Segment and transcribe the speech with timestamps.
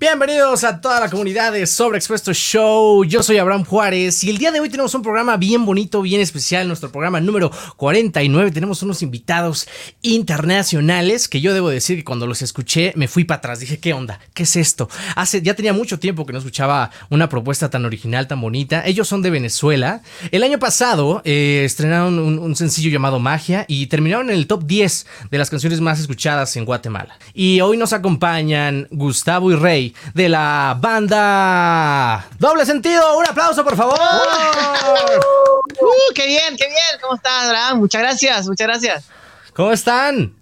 [0.00, 3.04] Bienvenidos a toda la comunidad de Sobreexpuesto Show.
[3.04, 6.22] Yo soy Abraham Juárez y el día de hoy tenemos un programa bien bonito, bien
[6.22, 8.50] especial, nuestro programa número 49.
[8.50, 9.68] Tenemos unos invitados
[10.00, 13.60] internacionales que yo debo decir que cuando los escuché me fui para atrás.
[13.60, 14.20] Dije, ¿qué onda?
[14.32, 14.88] ¿Qué es esto?
[15.16, 18.82] Hace ya tenía mucho tiempo que no escuchaba una propuesta tan original, tan bonita.
[18.86, 20.00] Ellos son de Venezuela.
[20.30, 24.64] El año pasado eh, estrenaron un, un sencillo llamado Magia y terminaron en el top
[24.64, 27.18] 10 de las canciones más escuchadas en Guatemala.
[27.34, 33.18] Y hoy nos acompañan Gustavo y Rey de la banda Doble Sentido.
[33.18, 33.98] Un aplauso, por favor.
[33.98, 37.00] Uh, ¡Qué bien, qué bien!
[37.00, 37.78] ¿Cómo estás, Abraham?
[37.78, 39.08] Muchas gracias, muchas gracias.
[39.54, 40.34] ¿Cómo están?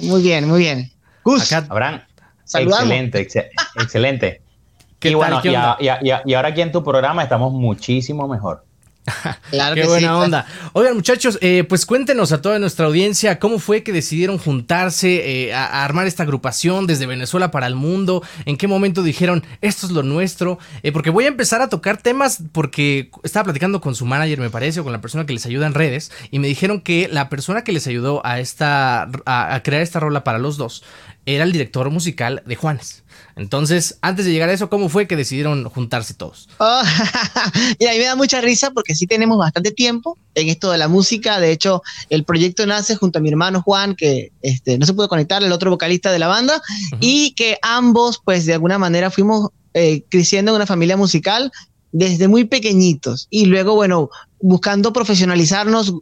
[0.00, 0.90] Muy bien, muy bien.
[1.24, 1.52] Gus.
[1.52, 2.02] Abraham,
[2.54, 3.28] excelente,
[3.76, 4.42] excelente.
[5.00, 8.64] y bueno, y ahora aquí en tu programa estamos muchísimo mejor.
[9.50, 10.46] Claro Qué buena onda.
[10.72, 15.54] Oigan, muchachos, eh, pues cuéntenos a toda nuestra audiencia cómo fue que decidieron juntarse eh,
[15.54, 18.22] a, armar esta agrupación desde Venezuela para el mundo.
[18.44, 20.58] ¿En qué momento dijeron esto es lo nuestro?
[20.82, 24.50] Eh, porque voy a empezar a tocar temas porque estaba platicando con su manager, me
[24.50, 27.28] parece, o con la persona que les ayuda en redes, y me dijeron que la
[27.28, 30.84] persona que les ayudó a esta a crear esta rola para los dos
[31.26, 33.01] era el director musical de Juanes.
[33.36, 36.48] Entonces, antes de llegar a eso, ¿cómo fue que decidieron juntarse todos?
[36.58, 36.82] Oh,
[37.78, 40.78] y a mí me da mucha risa porque sí tenemos bastante tiempo en esto de
[40.78, 41.40] la música.
[41.40, 45.08] De hecho, el proyecto nace junto a mi hermano Juan, que este, no se pudo
[45.08, 46.60] conectar, el otro vocalista de la banda,
[47.00, 51.50] y que ambos, pues de alguna manera fuimos eh, creciendo en una familia musical
[51.92, 53.28] desde muy pequeñitos.
[53.30, 55.94] Y luego, bueno, buscando profesionalizarnos,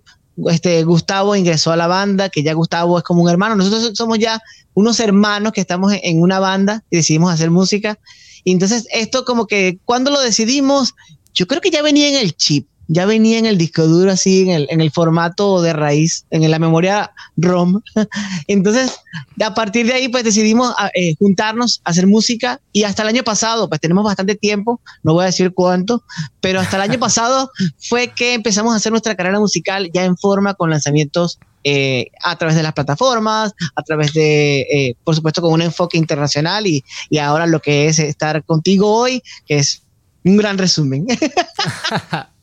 [0.49, 3.57] este, Gustavo ingresó a la banda, que ya Gustavo es como un hermano.
[3.57, 4.41] Nosotros somos ya
[4.75, 7.99] unos hermanos que estamos en una banda y decidimos hacer música.
[8.45, 10.95] Y entonces esto como que cuando lo decidimos,
[11.35, 14.43] yo creo que ya venía en el chip ya venía en el disco duro así,
[14.43, 17.81] en el, en el formato de raíz, en la memoria ROM.
[18.49, 18.99] Entonces,
[19.41, 23.23] a partir de ahí, pues decidimos ah, eh, juntarnos, hacer música y hasta el año
[23.23, 26.03] pasado, pues tenemos bastante tiempo, no voy a decir cuánto,
[26.41, 30.17] pero hasta el año pasado fue que empezamos a hacer nuestra carrera musical ya en
[30.17, 35.41] forma con lanzamientos eh, a través de las plataformas, a través de, eh, por supuesto,
[35.43, 39.83] con un enfoque internacional y, y ahora lo que es estar contigo hoy, que es
[40.25, 41.07] un gran resumen.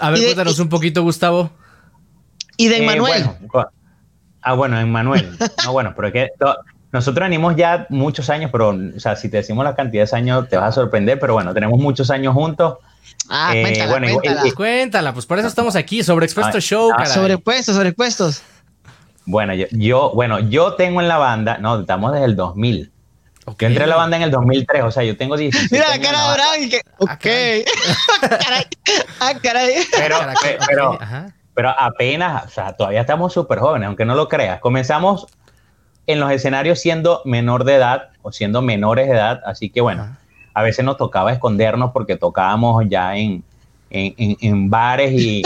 [0.00, 1.50] A ver, cuéntanos un poquito, Gustavo.
[2.56, 3.30] Y de Emmanuel.
[4.42, 5.36] ah, bueno, Emmanuel.
[5.64, 6.28] no, bueno, pero es que
[6.92, 10.48] nosotros venimos ya muchos años, pero, o sea, si te decimos la cantidad de años,
[10.48, 12.78] te vas a sorprender, pero bueno, tenemos muchos años juntos.
[13.28, 14.52] Ah, eh, cuéntala, bueno, cuéntala.
[14.54, 15.14] cuéntala.
[15.14, 16.90] pues por eso estamos aquí, sobre Expuesto Show.
[16.96, 18.42] Ah, sobrepuestos, sobrepuestos.
[19.24, 22.91] Bueno, yo, yo, bueno, yo tengo en la banda, no, estamos desde el 2000.
[23.46, 26.00] Yo entré a la banda en el 2003, o sea, yo tengo 17 Mira la
[26.00, 27.26] cara de y que, ah, ok.
[29.20, 29.74] ah, caray.
[29.96, 30.16] Pero,
[30.68, 30.98] pero,
[31.54, 34.60] pero apenas, o sea, todavía estamos súper jóvenes, aunque no lo creas.
[34.60, 35.26] Comenzamos
[36.06, 40.16] en los escenarios siendo menor de edad o siendo menores de edad, así que bueno,
[40.54, 43.42] a veces nos tocaba escondernos porque tocábamos ya en,
[43.90, 45.42] en, en bares y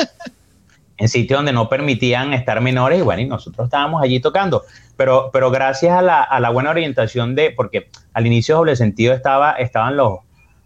[0.98, 4.64] en sitios donde no permitían estar menores y bueno, y nosotros estábamos allí tocando.
[4.96, 9.12] Pero, pero gracias a la, a la buena orientación de, porque al inicio doble sentido
[9.12, 10.20] estaba, estaban los,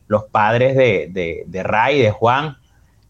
[0.06, 2.56] los padres de, de, de Ray, de Juan.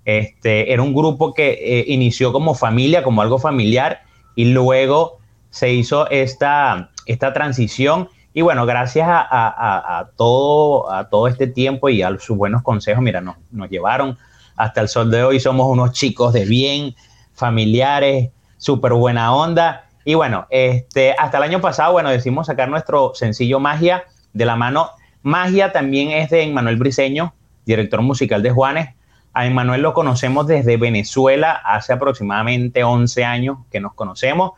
[0.07, 4.01] Este, era un grupo que eh, inició como familia, como algo familiar,
[4.35, 5.19] y luego
[5.51, 8.09] se hizo esta, esta transición.
[8.33, 12.63] Y bueno, gracias a, a, a, todo, a todo este tiempo y a sus buenos
[12.63, 14.17] consejos, mira, nos, nos llevaron
[14.57, 15.39] hasta el sol de hoy.
[15.39, 16.95] Somos unos chicos de bien,
[17.41, 19.87] familiares, súper buena onda.
[20.05, 24.55] Y bueno, este, hasta el año pasado, bueno, decidimos sacar nuestro sencillo Magia de la
[24.55, 24.91] mano.
[25.23, 27.35] Magia también es de Emmanuel Briseño,
[27.67, 28.91] director musical de Juanes.
[29.33, 34.53] A Emmanuel lo conocemos desde Venezuela, hace aproximadamente 11 años que nos conocemos.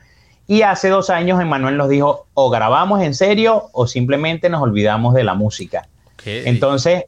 [0.47, 5.15] Y hace dos años Emmanuel nos dijo, o grabamos en serio o simplemente nos olvidamos
[5.15, 5.89] de la música.
[6.25, 7.05] Entonces,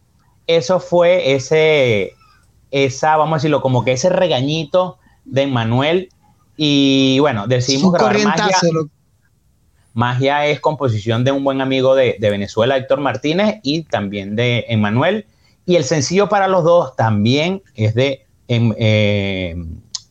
[0.47, 2.15] eso fue ese,
[2.71, 6.09] esa, vamos a decirlo, como que ese regañito de Manuel.
[6.57, 8.57] Y bueno, decidimos grabar Magia.
[9.95, 15.27] Magia es composición de un buen amigo de, Venezuela, Héctor Martínez, y también de Emanuel.
[15.67, 19.55] Y el sencillo para los dos también es de em, eh,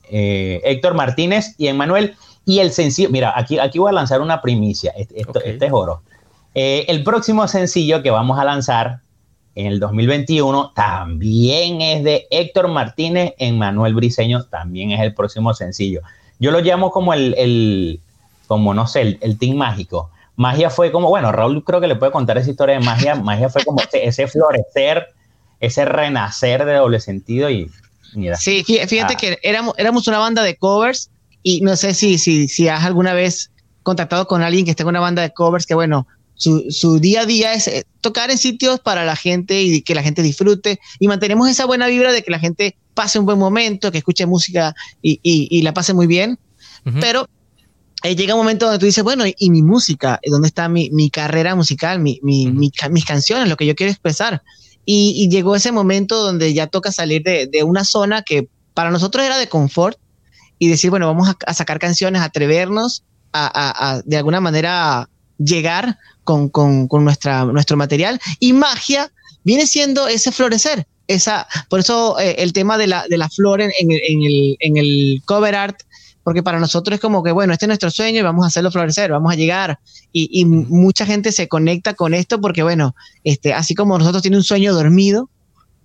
[0.10, 2.16] eh, Héctor Martínez y Emanuel.
[2.46, 4.94] Y el sencillo, mira, aquí, aquí voy a lanzar una primicia.
[4.98, 6.02] Este, este es oro.
[6.56, 9.02] Eh, el próximo sencillo que vamos a lanzar
[9.56, 15.54] en el 2021 también es de Héctor Martínez en Manuel Briseño, también es el próximo
[15.54, 16.02] sencillo.
[16.40, 18.00] Yo lo llamo como el, el
[18.48, 20.10] como no sé, el, team mágico.
[20.36, 23.16] Magia fue como, bueno, Raúl creo que le puede contar esa historia de magia.
[23.16, 25.08] Magia fue como ese, florecer,
[25.60, 27.70] ese renacer de doble sentido y
[28.16, 28.36] mira.
[28.36, 29.18] Sí, fíjate ah.
[29.18, 31.12] que éramos, éramos una banda de covers
[31.44, 33.52] y no sé si, si, si has alguna vez
[33.84, 37.26] contactado con alguien que esté en una banda de covers que, bueno, su, día a
[37.26, 41.08] día es eh, tocar en sitios para la gente y que la gente disfrute y
[41.08, 44.76] mantenemos esa buena vibra de que la gente pase un buen momento, que escuche música
[45.02, 46.38] y, la pase muy bien.
[47.00, 47.30] Pero
[48.04, 50.20] eh, llega un momento donde tú dices, bueno, ¿y mi música?
[50.26, 54.44] ¿Dónde está mi, carrera musical, mi, mis canciones, lo que yo quiero expresar?
[54.86, 59.38] Y, llegó ese momento donde ya toca salir de, una zona que para nosotros era
[59.38, 59.98] de confort
[60.60, 66.52] y decir, bueno, vamos a, sacar canciones, atrevernos a, de alguna manera llegar con,
[66.92, 68.20] nuestra, nuestro material.
[68.40, 69.12] Y magia
[69.44, 70.88] viene siendo ese florecer.
[71.08, 75.22] Esa, por eso eh, el tema de la, de la flor en, el, en el
[75.26, 75.82] cover art
[76.24, 78.72] porque para nosotros es como que, bueno, este es nuestro sueño y vamos a hacerlo
[78.72, 79.80] florecer, vamos a llegar.
[80.14, 84.44] Y, mucha gente se conecta con esto porque, bueno, este, así como nosotros tiene un
[84.44, 85.30] sueño dormido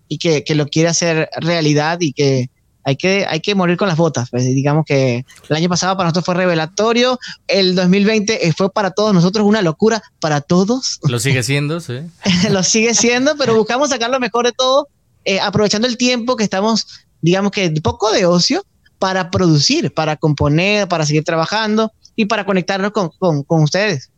[0.07, 2.51] y que, lo quiere hacer realidad y que
[2.89, 4.31] hay que, hay que morir con las botas.
[4.31, 9.13] Pues, digamos que el año pasado para nosotros fue revelatorio, el 2020 fue para todos
[9.13, 10.99] nosotros una locura, para todos.
[11.07, 12.01] Lo sigue siendo, sí.
[12.51, 14.89] lo sigue siendo, pero buscamos sacar lo mejor de todo,
[15.27, 16.87] eh, aprovechando el tiempo que estamos,
[17.21, 18.65] digamos que poco de ocio,
[18.99, 24.11] para producir, para componer, para seguir trabajando y para conectarnos con, con, ustedes.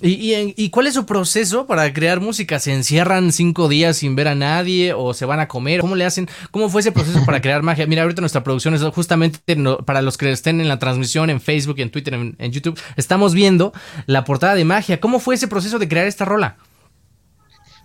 [0.00, 2.58] ¿Y, y, cuál es su proceso para crear música?
[2.58, 5.80] ¿Se encierran cinco días sin ver a nadie o se van a comer?
[5.80, 6.28] ¿Cómo le hacen?
[6.50, 7.86] ¿Cómo fue ese proceso para crear magia?
[7.86, 9.38] Mira, ahorita nuestra producción es justamente
[9.84, 12.80] para los que estén en la transmisión en Facebook, en Twitter, en, en YouTube.
[12.96, 13.74] Estamos viendo
[14.06, 14.98] la portada de magia.
[14.98, 16.56] ¿Cómo fue ese proceso de crear esta rola?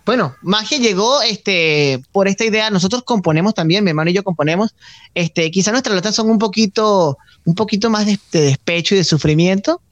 [0.06, 2.70] Bueno, Magia llegó este, por esta idea.
[2.70, 4.76] Nosotros componemos también, mi hermano y yo componemos.
[5.14, 9.82] Este, quizá nuestras letras son un poquito, un poquito más de, despecho y de sufrimiento.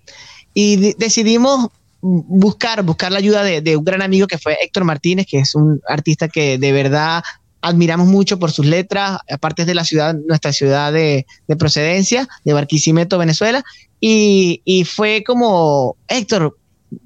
[0.54, 1.68] Y decidimos
[2.00, 5.80] buscar, buscar la ayuda de, un gran amigo que fue Héctor Martínez, que es un
[5.88, 7.22] artista que de verdad
[7.60, 11.26] admiramos mucho por sus letras, aparte es de la ciudad, nuestra ciudad de,
[11.58, 13.64] procedencia, de Barquisimeto, Venezuela.
[14.00, 16.56] Y, y fue como, Héctor,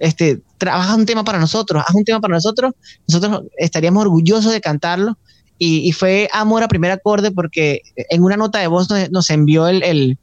[0.00, 2.74] este, trabaja un tema para nosotros, haz un tema para nosotros,
[3.06, 5.16] nosotros estaríamos orgullosos de cantarlo.
[5.60, 10.16] Y, fue amor a primer acorde porque en una nota de voz nos, envió el,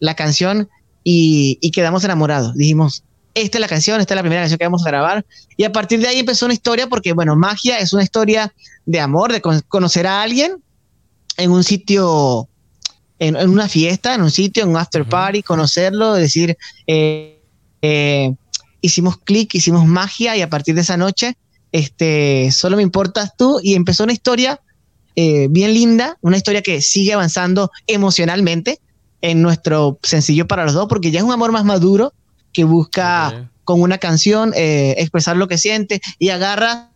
[0.00, 0.68] la canción
[1.04, 2.54] y, quedamos enamorados.
[2.54, 3.02] Dijimos,
[3.34, 5.24] esta es la canción, esta es la primera canción que vamos a grabar.
[5.56, 8.52] Y a partir de ahí empezó una historia porque, bueno, magia es una historia
[8.86, 10.56] de amor, de conocer a alguien
[11.36, 12.48] en un sitio,
[13.18, 16.56] en, una fiesta, en un sitio, en un after party, conocerlo, decir,
[16.86, 17.40] eh,
[17.80, 18.34] eh,
[18.80, 21.36] hicimos clic, hicimos magia y a partir de esa noche,
[21.72, 24.60] este, solo me importas tú y empezó una historia
[25.16, 28.78] eh, bien linda, una historia que sigue avanzando emocionalmente
[29.22, 32.12] en nuestro sencillo para los dos, porque ya es un amor más maduro
[32.52, 36.90] que busca con una canción eh, expresar lo que siente y agarra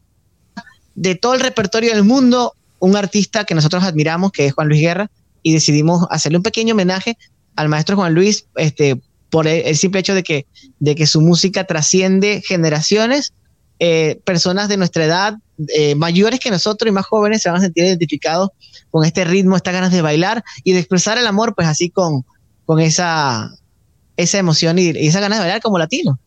[0.94, 4.81] de todo el repertorio del mundo un artista que nosotros admiramos, que es Juan Luis
[4.81, 5.11] Guerra,
[5.43, 7.17] y decidimos hacerle un pequeño homenaje
[7.55, 9.00] al maestro Juan Luis, este,
[9.31, 10.46] por el, simple hecho de que,
[10.78, 13.32] de que su música trasciende generaciones,
[13.78, 15.34] eh, personas de nuestra edad,
[15.69, 18.50] eh, mayores que nosotros y más jóvenes, se van a sentir identificados
[18.90, 22.25] con este ritmo, estas ganas de bailar y de expresar el amor, pues así con,
[22.64, 23.50] con esa,
[24.17, 26.19] esa emoción y, y esa ganas de bailar como latino.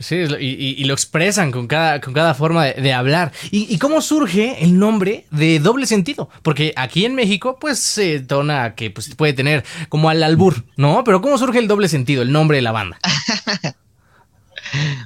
[0.00, 3.32] Sí, y, lo expresan con cada, con cada forma de, hablar.
[3.50, 6.30] ¿Y, cómo surge el nombre de doble sentido?
[6.42, 11.04] Porque aquí en México, pues se tona que pues, puede tener como al albur, ¿no?
[11.04, 12.98] Pero ¿cómo surge el doble sentido, el nombre de la banda?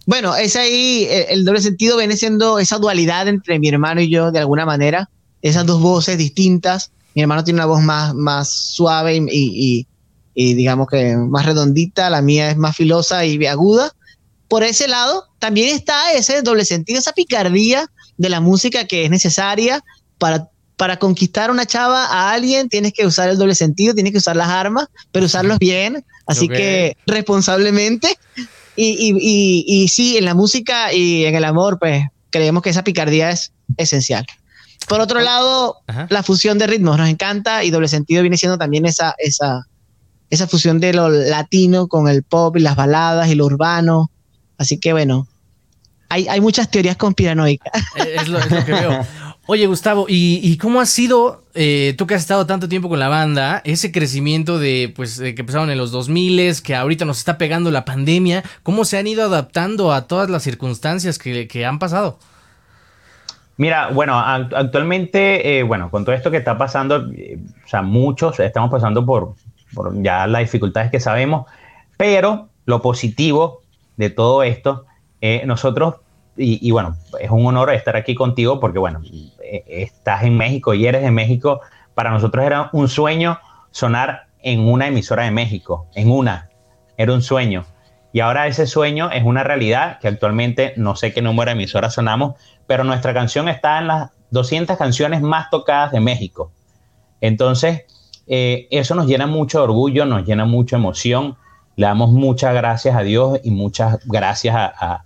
[0.06, 4.10] bueno, es ahí, eh, el, doble sentido viene siendo esa dualidad entre mi hermano y
[4.10, 5.10] yo, de alguna manera.
[5.42, 6.90] Esas dos voces distintas.
[7.14, 9.86] Mi hermano tiene una voz más, más suave y,
[10.34, 13.92] y digamos que más redondita, la mía es más filosa y aguda
[14.54, 19.10] por ese lado, también está ese doble sentido, esa picardía de la música que es
[19.10, 19.82] necesaria
[20.18, 24.12] para, para conquistar a una chava, a alguien, tienes que usar el doble sentido, tienes
[24.12, 28.16] que usar las armas, pero usarlos bien, así que responsablemente.
[28.76, 33.30] Y, y, sí, en la música y en el amor, pues creemos que esa picardía
[33.30, 34.26] es esencial.
[34.88, 35.78] Por otro lado,
[36.08, 39.66] la fusión de ritmos nos encanta y doble sentido viene siendo también esa, esa,
[40.30, 44.10] esa fusión de lo latino con el pop y las baladas y lo urbano.
[44.58, 45.26] Así que bueno,
[46.08, 47.72] hay, muchas teorías conspiranoicas.
[47.96, 49.06] Eh, es lo, que veo.
[49.46, 53.08] Oye, Gustavo, ¿y, cómo ha sido, eh, tú que has estado tanto tiempo con la
[53.08, 57.70] banda, ese crecimiento de, pues, que empezaron en los 2000, que ahorita nos está pegando
[57.70, 62.18] la pandemia, cómo se han ido adaptando a todas las circunstancias que, han pasado?
[63.58, 68.70] Mira, bueno, actualmente, eh, bueno, con todo esto que está pasando, o sea, muchos estamos
[68.70, 69.34] pasando por,
[69.74, 71.46] por ya las dificultades que sabemos,
[71.98, 73.60] pero lo positivo
[73.98, 74.86] de todo esto,
[75.20, 75.96] eh, nosotros,
[76.36, 79.02] y, bueno, es un honor estar aquí contigo porque, bueno,
[79.42, 81.60] eh, estás en México y eres de México.
[81.94, 83.38] Para nosotros era un sueño
[83.70, 86.50] sonar en una emisora de México, en una,
[86.96, 87.64] era un sueño.
[88.12, 91.94] Y ahora ese sueño es una realidad que actualmente no sé qué número de emisoras
[91.94, 92.34] sonamos,
[92.66, 96.52] pero nuestra canción está en las 200 canciones más tocadas de México.
[97.20, 97.84] Entonces,
[98.26, 101.36] eh, eso nos llena mucho orgullo, nos llena mucha emoción.
[101.76, 105.04] Le damos muchas gracias a Dios y muchas gracias a,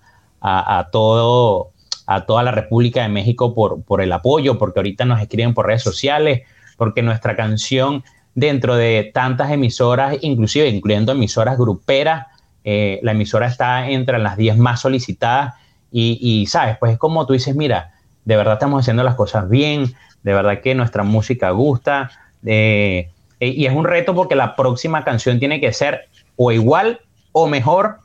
[0.91, 1.71] todo,
[2.07, 5.67] a toda la República de México por, por el apoyo, porque ahorita nos escriben por
[5.67, 6.43] redes sociales,
[6.77, 8.05] porque nuestra canción
[8.35, 12.27] dentro de tantas emisoras, inclusive incluyendo emisoras gruperas,
[12.63, 15.55] eh, la emisora está entre las 10 más solicitadas
[15.91, 19.95] y, sabes, pues es como tú dices, mira, de verdad estamos haciendo las cosas bien,
[20.23, 22.11] de verdad que nuestra música gusta,
[22.45, 27.01] eh, y es un reto porque la próxima canción tiene que ser o igual
[27.33, 28.01] o mejor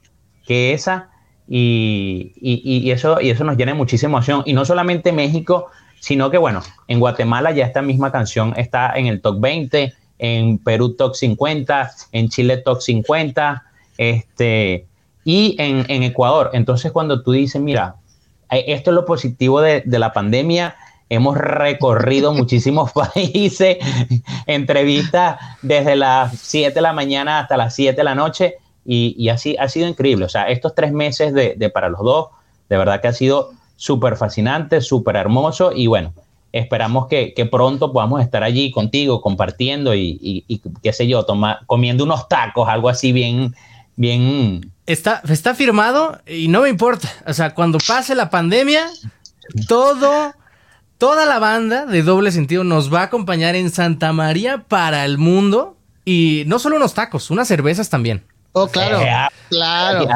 [0.48, 1.10] que esa,
[1.48, 5.68] y, eso, y eso nos llena muchísima emoción, y no solamente México,
[6.00, 10.58] sino que bueno, en Guatemala ya esta misma canción está en el top 20, en
[10.58, 13.64] Perú top 50, en Chile top 50,
[13.98, 14.86] este,
[15.24, 16.52] y en, Ecuador.
[16.54, 17.96] Entonces, cuando tú dices, mira,
[18.52, 20.76] eh, esto es lo positivo de, la pandemia,
[21.10, 23.78] hemos recorrido muchísimos países,
[24.48, 28.56] entrevistas desde las 7 de la mañana hasta las 7 de la noche,
[28.86, 30.26] y, así ha sido increíble.
[30.26, 32.28] O sea, estos tres meses de, para los dos,
[32.70, 36.14] de verdad que ha sido súper fascinante, súper hermoso, y bueno,
[36.52, 42.04] esperamos que, pronto podamos estar allí contigo compartiendo y, y qué sé yo, toma, comiendo
[42.04, 43.56] unos tacos, algo así bien,
[43.96, 44.72] bien.
[44.86, 47.10] Está, está firmado y no me importa.
[47.26, 48.90] O sea, cuando pase la pandemia,
[49.68, 50.34] todo,
[50.98, 55.18] toda la banda de doble sentido nos va a acompañar en Santa María para el
[55.18, 55.78] mundo.
[56.06, 58.26] Y no solo unos tacos, unas cervezas también.
[58.54, 59.00] Oh, claro.
[59.02, 60.08] Ah, claro.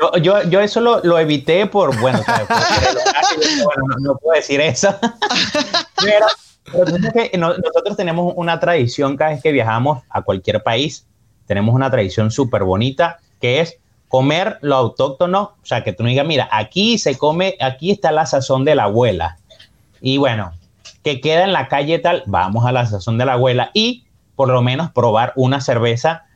[0.00, 2.20] Yo, yo, yo, eso lo, lo, evité por, bueno,
[4.00, 4.94] no, puedo decir eso.
[6.00, 6.26] pero,
[7.58, 11.04] nosotros tenemos una tradición cada vez que viajamos a cualquier país
[11.48, 16.10] tenemos una tradición súper bonita que es comer lo autóctono, o sea, que tú no
[16.10, 19.38] digas, mira, aquí se come, aquí está la sazón de la abuela.
[20.00, 20.52] Y bueno,
[21.02, 24.04] que queda en la calle tal, vamos a la sazón de la abuela y
[24.36, 26.26] por lo menos probar una cerveza.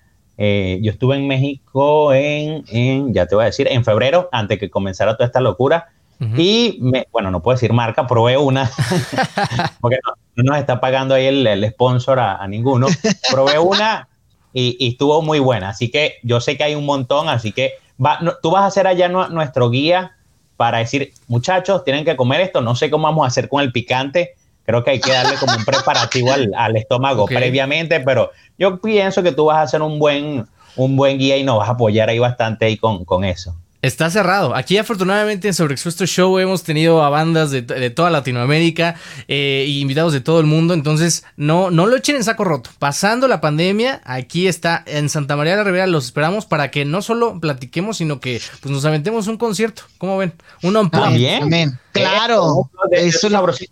[0.44, 4.58] Eh, yo estuve en México en, en, ya te voy a decir, en febrero, antes
[4.58, 5.90] que comenzara toda esta locura.
[6.36, 8.68] Y, me, bueno, no puedo decir marca, probé una,
[9.80, 9.98] porque
[10.34, 12.88] no, nos está pagando ahí el, sponsor a, a ninguno.
[13.30, 14.08] Probé una
[14.52, 15.68] y, estuvo muy buena.
[15.68, 18.88] Así que yo sé que hay un montón, así que va, tú vas a ser
[18.88, 20.16] allá nuestro guía
[20.56, 23.70] para decir, muchachos, tienen que comer esto, no sé cómo vamos a hacer con el
[23.70, 24.34] picante,
[24.64, 29.32] creo que hay que darle como un preparativo al, estómago previamente, pero yo pienso que
[29.32, 32.18] tú vas a ser un buen, un buen guía y nos vas a apoyar ahí
[32.18, 33.54] bastante ahí con, con eso.
[33.82, 34.54] Está cerrado.
[34.54, 38.94] Aquí afortunadamente en Sobreexpuesto Show hemos tenido a bandas de, toda Latinoamérica
[39.26, 40.72] e invitados de todo el mundo.
[40.72, 42.70] Entonces no, no lo echen en saco roto.
[42.78, 45.88] Pasando la pandemia, aquí está en Santa María de la Ribera.
[45.88, 49.82] Los esperamos para que no solo platiquemos, sino que pues, nos aventemos un concierto.
[49.98, 50.32] ¿Cómo ven?
[50.62, 51.76] Un on También.
[51.90, 52.70] Claro.
[52.92, 53.64] Eso es, lo, eso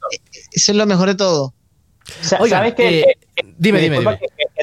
[0.53, 1.55] es lo mejor de todo.
[2.21, 3.01] ¿Sabes qué?
[3.01, 3.17] Eh,
[3.59, 4.19] dime, dime, dime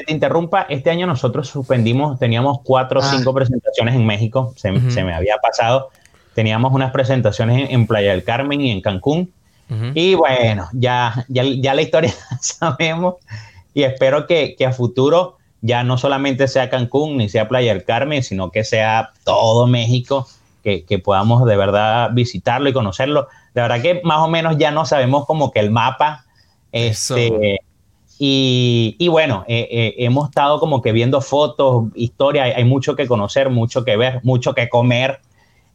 [0.08, 3.14] te interrumpa, este año nosotros suspendimos, teníamos cuatro o ah.
[3.14, 5.90] cinco presentaciones en México, se, me había pasado.
[6.34, 9.32] Teníamos unas presentaciones en, Playa del Carmen y en Cancún.
[9.94, 13.16] Y bueno, ya, ya, ya, la historia sabemos
[13.74, 17.84] y espero que, que, a futuro ya no solamente sea Cancún ni sea Playa del
[17.84, 20.26] Carmen, sino que sea todo México,
[20.64, 23.28] que, que podamos de verdad visitarlo y conocerlo.
[23.52, 26.24] De verdad que más o menos ya no sabemos como que el mapa.
[26.72, 27.60] Este,
[28.20, 33.48] y, bueno, eh, eh, hemos estado como que viendo fotos, historia, hay, mucho que conocer,
[33.48, 35.20] mucho que ver, mucho que comer.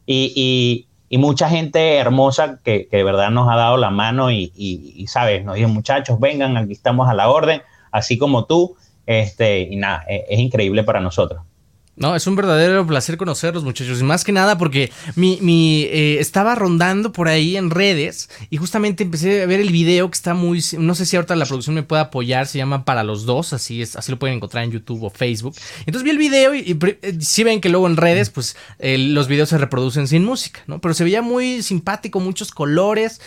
[0.06, 5.54] Y, mucha gente hermosa que, de verdad nos ha dado la mano y, sabes, nos
[5.54, 10.26] dicen muchachos, vengan, aquí estamos a la orden, así como tú, este, y nada, e,
[10.28, 11.42] es increíble para nosotros.
[11.96, 14.00] No, es un verdadero placer conocerlos, muchachos.
[14.00, 18.56] Y más que nada porque mi, mi eh, estaba rondando por ahí en redes y
[18.56, 20.60] justamente empecé a ver el video que está muy.
[20.76, 22.48] No sé si ahorita la producción me puede apoyar.
[22.48, 23.52] Se llama Para los Dos.
[23.52, 25.54] Así es, así lo pueden encontrar en YouTube o Facebook.
[25.86, 29.50] Entonces vi el video y, eh, si ven que luego en redes, pues los videos
[29.50, 30.80] se reproducen sin música, ¿no?
[30.80, 33.20] Pero se veía muy simpático, muchos colores.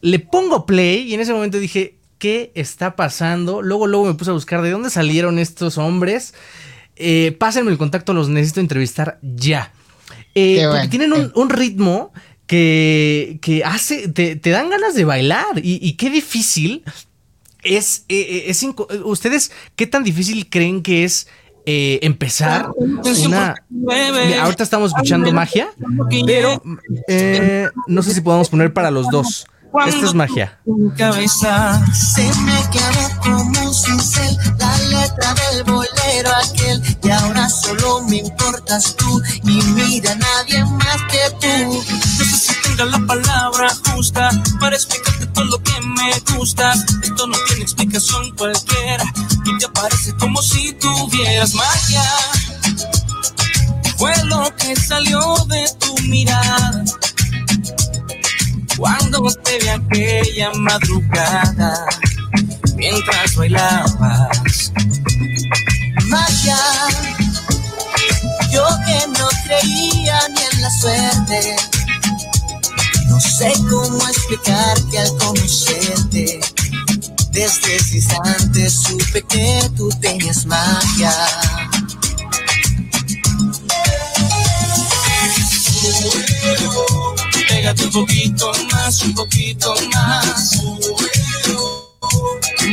[0.00, 3.62] Le pongo play y en ese momento dije, ¿qué está pasando?
[3.62, 6.34] Luego, luego me puse a buscar de dónde salieron estos hombres.
[7.04, 9.72] Eh, pásenme el contacto, los necesito entrevistar ya.
[10.36, 12.12] Eh, porque tienen un, ritmo
[12.46, 16.84] que, que hace, te, dan ganas de bailar y, qué difícil
[17.64, 18.64] es, eh, es,
[19.04, 21.26] ustedes, qué tan difícil creen que es
[21.66, 22.70] empezar
[23.26, 23.56] una...
[24.40, 25.70] Ahorita estamos escuchando magia,
[26.24, 26.62] pero
[27.88, 29.46] no sé si podemos poner para los dos.
[29.86, 30.60] Esto es magia.
[30.98, 38.02] Cabeza se me quedó como un cincel la letra del bolero aquel y ahora solo
[38.02, 41.82] me importas tú y mira nadie más que tú.
[42.18, 46.74] No sé si tenga la palabra justa para explicarte todo lo que me gusta.
[47.02, 49.04] Esto no tiene explicación cualquiera
[49.46, 52.04] y te aparece como si tuvieras magia.
[53.96, 56.84] Fue lo que salió de tu mirada
[58.82, 61.86] cuando te vi aquella madrugada
[62.74, 64.72] mientras bailabas.
[66.06, 66.58] Magia,
[68.50, 71.56] yo que no creía ni en la suerte.
[73.06, 76.40] No sé cómo explicar que al conocerte,
[77.30, 81.12] desde ese instante supe que tú tenías magia.
[87.62, 90.58] Pégate un poquito más, un poquito más.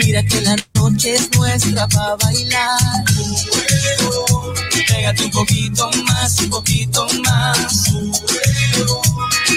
[0.03, 2.79] Mira que la noche es nuestra para bailar.
[4.87, 7.87] Pégate un poquito más, un poquito más.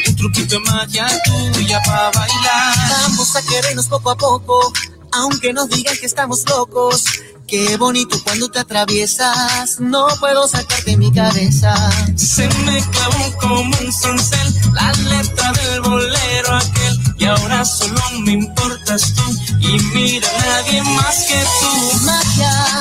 [0.06, 2.76] Un truquito de magia tuya para bailar.
[2.90, 4.70] Vamos a querernos poco a poco,
[5.12, 7.04] aunque nos digan que estamos locos.
[7.52, 11.74] Qué bonito cuando te atraviesas, no puedo sacarte mi cabeza.
[12.16, 16.98] Se me clavó como un cincel la letra del bolero aquel.
[17.18, 19.22] Y ahora solo me importas tú
[19.60, 22.06] y mira nadie más que tú.
[22.06, 22.80] Magia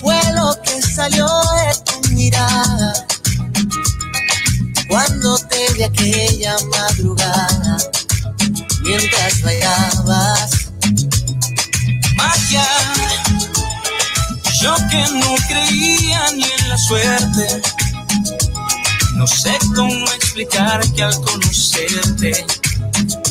[0.00, 2.94] fue lo que salió de tu mirada.
[4.88, 7.76] Cuando te vi aquella madrugada,
[8.84, 10.69] mientras bailabas
[14.90, 17.62] que no creía ni en la suerte.
[19.14, 22.44] No sé cómo explicar que al conocerte,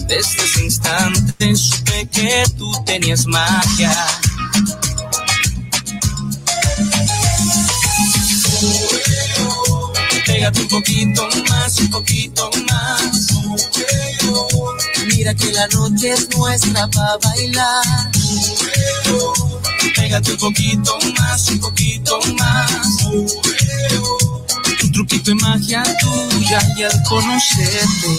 [0.07, 3.93] desde ese instante supe que tú tenías magia.
[10.25, 13.27] Pégate un poquito más, un poquito más.
[15.07, 18.11] Mira que la noche es nuestra para bailar.
[19.95, 23.05] Pégate un poquito más, un poquito más.
[24.83, 28.17] Un truquito de magia tuya y al conocerte.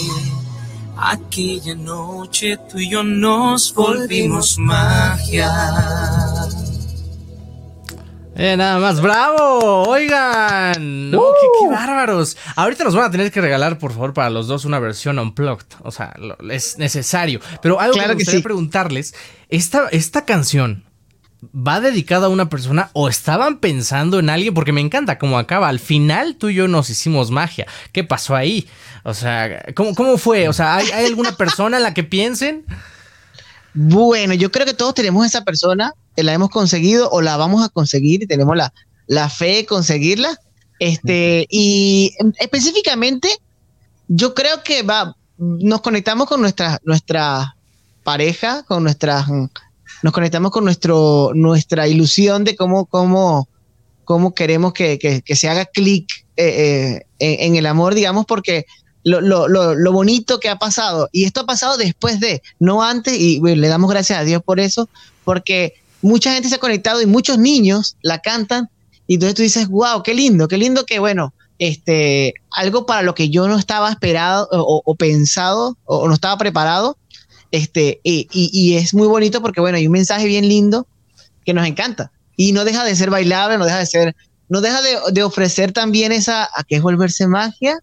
[0.97, 5.51] Aquella noche tú y yo nos volvimos magia.
[8.35, 11.21] Eh, nada más, bravo, oigan, no,
[11.59, 12.37] qué, bárbaros.
[12.55, 15.67] Ahorita nos van a tener que regalar, por favor, para los dos una versión unplugged,
[15.83, 16.15] o sea,
[16.49, 17.41] es necesario.
[17.61, 19.13] Pero algo que me gustaría preguntarles,
[19.49, 20.85] esta, esta canción,
[21.55, 24.53] ¿va dedicada a una persona o estaban pensando en alguien?
[24.53, 25.69] Porque me encanta cómo acaba.
[25.69, 27.67] Al final tú y yo nos hicimos magia.
[27.91, 28.67] ¿Qué pasó ahí?
[29.03, 30.47] O sea, ¿cómo, cómo fue?
[30.47, 32.65] O sea, ¿hay, ¿hay alguna persona en la que piensen?
[33.73, 37.69] Bueno, yo creo que todos tenemos esa persona la hemos conseguido o la vamos a
[37.69, 38.73] conseguir y tenemos la,
[39.07, 40.37] la fe de conseguirla.
[40.79, 43.29] Este, y específicamente,
[44.07, 47.55] yo creo que va, nos conectamos con nuestra, nuestra
[48.03, 49.25] pareja, con nuestra,
[50.03, 53.47] nos conectamos con nuestro, nuestra ilusión de cómo, cómo,
[54.03, 58.65] cómo queremos que, que, se haga clic eh, eh, en, el amor, digamos, porque
[59.03, 62.83] lo, lo, lo, lo, bonito que ha pasado, y esto ha pasado después de, no
[62.83, 64.89] antes, y le damos gracias a Dios por eso,
[65.23, 68.69] porque mucha gente se ha conectado y muchos niños la cantan
[69.11, 73.13] y entonces tú dices, wow, qué lindo, qué lindo que, bueno, este, algo para lo
[73.13, 76.97] que yo no estaba esperado o, pensado o, no estaba preparado,
[77.51, 80.87] este, y, y, es muy bonito porque, bueno, hay un mensaje bien lindo
[81.45, 82.11] que nos encanta.
[82.37, 84.15] Y no deja de ser bailable, no deja de ser,
[84.49, 87.77] no deja de, de ofrecer también esa, a que es volverse magia,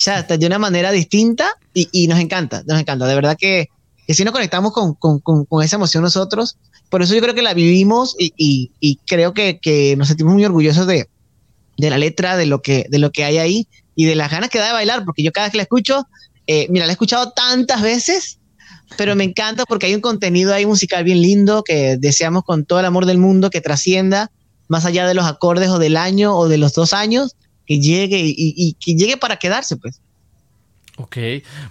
[0.00, 3.68] o sea, de una manera distinta y, y nos encanta, nos encanta, de verdad que,
[4.10, 6.56] que si nos conectamos con, con, con, esa emoción nosotros,
[6.88, 11.08] por eso yo creo que la vivimos y, creo que, nos sentimos muy orgullosos de,
[11.76, 14.58] la letra, de lo, que, de lo que hay ahí y de las ganas que
[14.58, 16.08] da de bailar, porque yo cada vez que la escucho,
[16.48, 18.39] eh, mira, la he escuchado tantas veces,
[18.96, 22.80] pero me encanta porque hay un contenido ahí musical bien lindo que deseamos con todo
[22.80, 24.30] el amor del mundo que trascienda
[24.68, 27.34] más allá de los acordes o del año o de los dos años,
[27.66, 30.00] que llegue y, y que llegue para quedarse, pues.
[31.02, 31.16] Ok,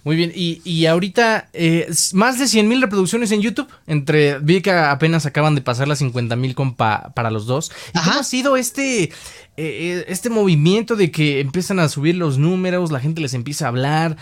[0.03, 0.31] muy bien.
[0.33, 3.67] Y, ahorita eh, más de 100 mil reproducciones en YouTube.
[3.85, 7.71] Entre vi que apenas acaban de pasar las 50 mil para los dos.
[7.93, 9.11] ¿Y ¿Cómo ha sido este, eh,
[9.57, 13.67] eh, este movimiento de que empiezan a subir los números, la gente les empieza a
[13.67, 14.17] hablar?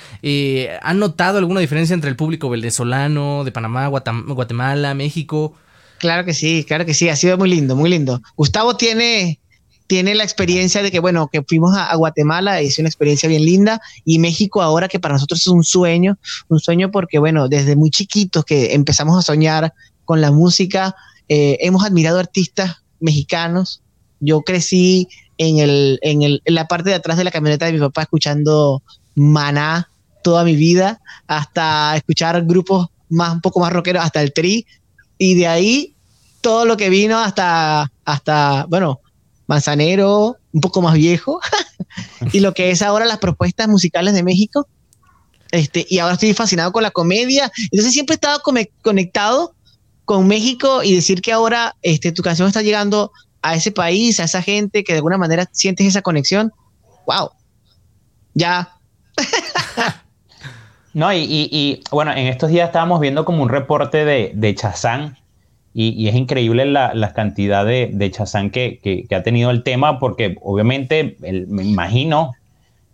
[0.81, 5.55] ¿Han notado alguna diferencia entre el público venezolano, de Panamá, Guatemala, México?
[5.99, 7.07] Claro que sí, claro que sí.
[7.07, 8.21] Ha sido muy lindo, muy lindo.
[8.35, 9.39] Gustavo tiene
[9.87, 13.81] tiene la experiencia de que, bueno, que fuimos a, Guatemala, es una experiencia bien linda,
[14.05, 16.17] y México ahora que para nosotros es un sueño,
[16.49, 19.73] un sueño porque, bueno, desde muy chiquitos que empezamos a soñar
[20.05, 20.95] con la música,
[21.29, 23.81] eh, hemos admirado artistas mexicanos.
[24.19, 27.73] Yo crecí en, el, en, el, en la parte de atrás de la camioneta de
[27.73, 28.81] mi papá escuchando
[29.15, 29.89] Maná
[30.23, 34.65] toda mi vida, hasta escuchar grupos más un poco más rockeros, hasta el Tri,
[35.17, 35.95] y de ahí
[36.41, 38.99] todo lo que vino hasta, hasta bueno,
[39.47, 41.39] Manzanero, un poco más viejo,
[42.33, 44.67] y lo que es ahora las propuestas musicales de México.
[45.51, 47.51] Este, y ahora estoy fascinado con la comedia.
[47.71, 48.41] Entonces siempre he estado
[48.81, 49.55] conectado
[50.03, 54.25] con México y decir que ahora este, tu canción está llegando a ese país, a
[54.25, 56.51] esa gente que de alguna manera sientes esa conexión.
[57.05, 57.29] ¡Wow!
[58.33, 58.73] Ya.
[60.93, 65.17] no, y, bueno, en estos días estábamos viendo como un reporte de, de Chazán
[65.73, 71.17] y, es increíble la, cantidad de, de chazán que, ha tenido el tema, porque obviamente
[71.19, 72.33] me imagino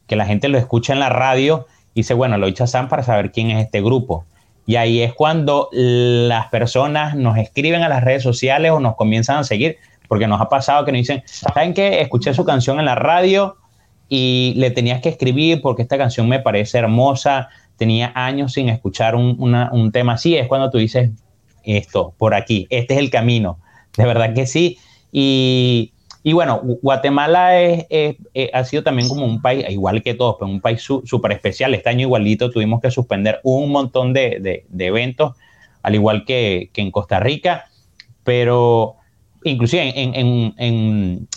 [0.07, 3.31] que la gente lo escucha en la radio y dice, bueno, lo chazán para saber
[3.31, 4.25] quién es este grupo.
[4.65, 9.38] Y ahí es cuando las personas nos escriben a las redes sociales o nos comienzan
[9.38, 12.01] a seguir, porque nos ha pasado que nos dicen, ¿saben qué?
[12.01, 13.57] Escuché su canción en la radio
[14.09, 19.15] y le tenías que escribir porque esta canción me parece hermosa, tenía años sin escuchar
[19.15, 21.12] un tema así, es cuando tú dices,
[21.63, 23.60] esto, por aquí, este es el camino,
[23.97, 24.78] de verdad que sí.
[25.12, 25.91] Y,
[26.34, 27.86] bueno, Guatemala es,
[28.54, 31.73] ha sido también como un país, igual que todos, pero un país súper especial.
[31.73, 35.34] Este año igualito tuvimos que suspender un montón de, eventos,
[35.84, 37.65] al igual que, en Costa Rica,
[38.23, 38.95] pero
[39.43, 41.28] inclusive en,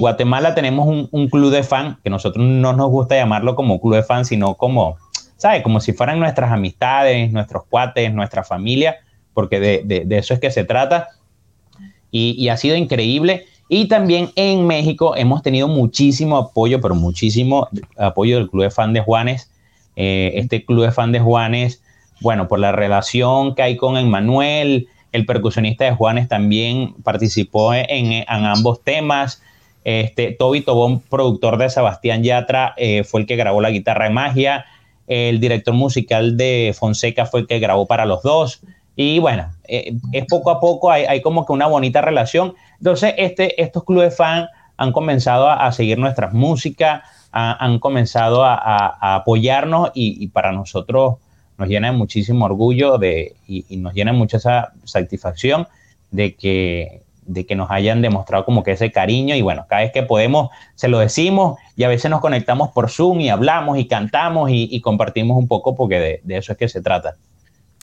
[0.00, 3.94] Guatemala tenemos un, un, club de fan, que nosotros no nos gusta llamarlo como club
[3.94, 4.96] de fan, sino como,
[5.36, 5.62] ¿sabes?
[5.62, 8.96] Como si fueran nuestras amistades, nuestros cuates, nuestra familia
[9.36, 11.10] porque de, eso es que se trata.
[12.10, 13.44] Y, ha sido increíble.
[13.68, 17.68] Y también en México hemos tenido muchísimo apoyo, pero muchísimo
[17.98, 19.50] apoyo del Club de Fan de Juanes.
[19.94, 21.82] Eh, este Club de Fan de Juanes,
[22.22, 28.24] bueno, por la relación que hay con Emmanuel, el percusionista de Juanes también participó en,
[28.26, 29.42] ambos temas.
[29.84, 34.14] Este, Toby Tobón, productor de Sebastián Yatra, eh, fue el que grabó la guitarra de
[34.14, 34.64] magia.
[35.06, 38.62] El director musical de Fonseca fue el que grabó para los dos.
[38.96, 42.54] Y bueno, eh, es poco a poco, hay, como que una bonita relación.
[42.78, 49.90] Entonces, este, estos clubes fan han comenzado a, seguir nuestras músicas, han comenzado a, apoyarnos
[49.94, 51.16] y, para nosotros
[51.58, 55.68] nos llena de muchísimo orgullo de, y, nos llena mucha esa satisfacción
[56.10, 59.92] de que, de que nos hayan demostrado como que ese cariño y bueno, cada vez
[59.92, 63.86] que podemos se lo decimos y a veces nos conectamos por Zoom y hablamos y
[63.86, 67.16] cantamos y, compartimos un poco porque de eso es que se trata.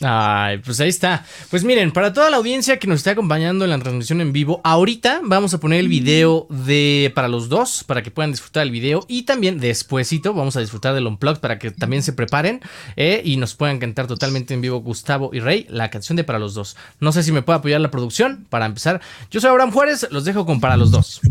[0.02, 1.24] Ay, pues ahí está.
[1.52, 4.60] Pues miren, para toda la audiencia que nos está acompañando en la transmisión en vivo,
[4.64, 8.72] ahorita vamos a poner el video de para los dos, para que puedan disfrutar el
[8.72, 9.06] video.
[9.08, 12.62] Y también despuesito vamos a disfrutar del Unplugged para que también se preparen
[12.96, 16.40] eh, y nos puedan cantar totalmente en vivo Gustavo y Rey, la canción de para
[16.40, 16.76] los dos.
[17.00, 19.00] No sé si me puede apoyar la producción para empezar.
[19.30, 21.22] Yo soy Abraham Juárez, los dejo con para los dos.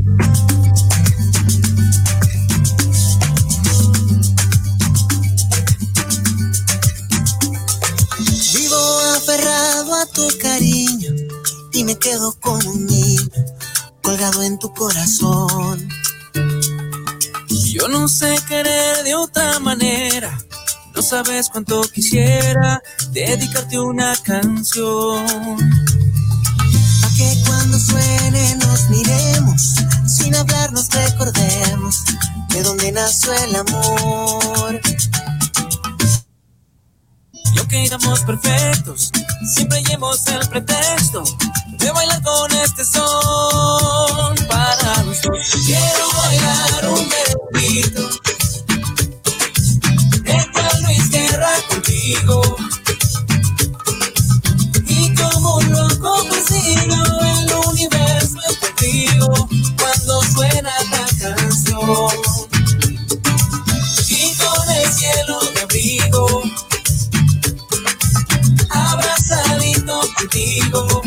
[10.13, 11.11] Tu cariño
[11.73, 13.29] y me quedo con un niño
[14.03, 15.89] colgado en tu corazón.
[17.49, 20.39] Yo no sé querer de otra manera,
[20.95, 25.25] no sabes cuánto quisiera dedicarte una canción.
[27.03, 29.75] A que cuando suene nos miremos,
[30.07, 32.05] sin hablarnos recordemos
[32.49, 34.81] de dónde nació el amor
[37.55, 39.11] y aunque éramos perfectos,
[39.55, 41.23] siempre llevamos el pretexto
[41.83, 45.21] de bailar con este son para los.
[45.67, 48.09] Quiero bailar un merenguito
[50.23, 52.57] de Juan Luis Guerra contigo.
[54.87, 62.13] Y como un loco persigo el universo es contigo cuando suena la canción.
[64.09, 66.43] Y con el cielo de abrigo
[69.87, 71.03] contigo.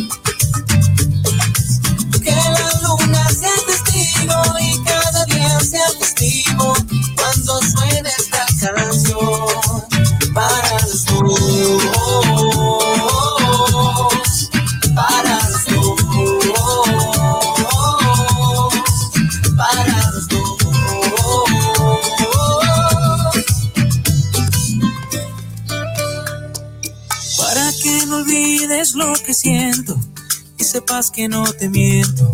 [30.58, 32.32] Y sepas que no te miento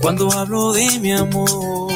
[0.00, 1.92] cuando hablo de mi amor.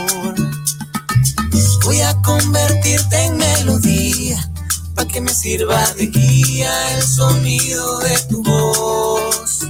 [1.84, 4.50] Voy a convertirte en melodía,
[4.94, 9.60] para que me sirva de guía el sonido de tu voz.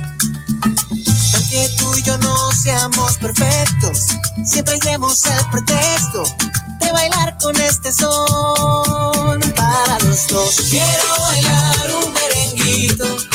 [1.33, 4.09] Para que tú y yo no seamos perfectos,
[4.45, 6.25] siempre demos el pretexto
[6.81, 10.57] de bailar con este son para los dos.
[10.69, 13.32] Quiero bailar un merenguito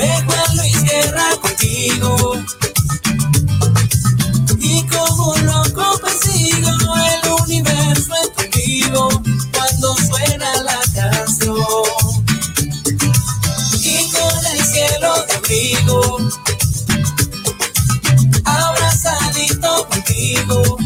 [0.00, 2.34] de Juan Luis Guerra contigo.
[4.58, 6.70] Y como loco persigo
[7.12, 8.30] el universo en
[9.52, 11.54] cuando suena la canción.
[13.82, 16.18] Y con el cielo de abrigo,
[18.44, 20.78] abrazadito contigo.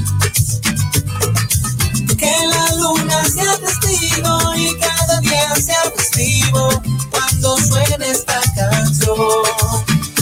[2.18, 6.93] Que la luna sea testigo y cada día sea festivo
[7.64, 9.16] suene esta canción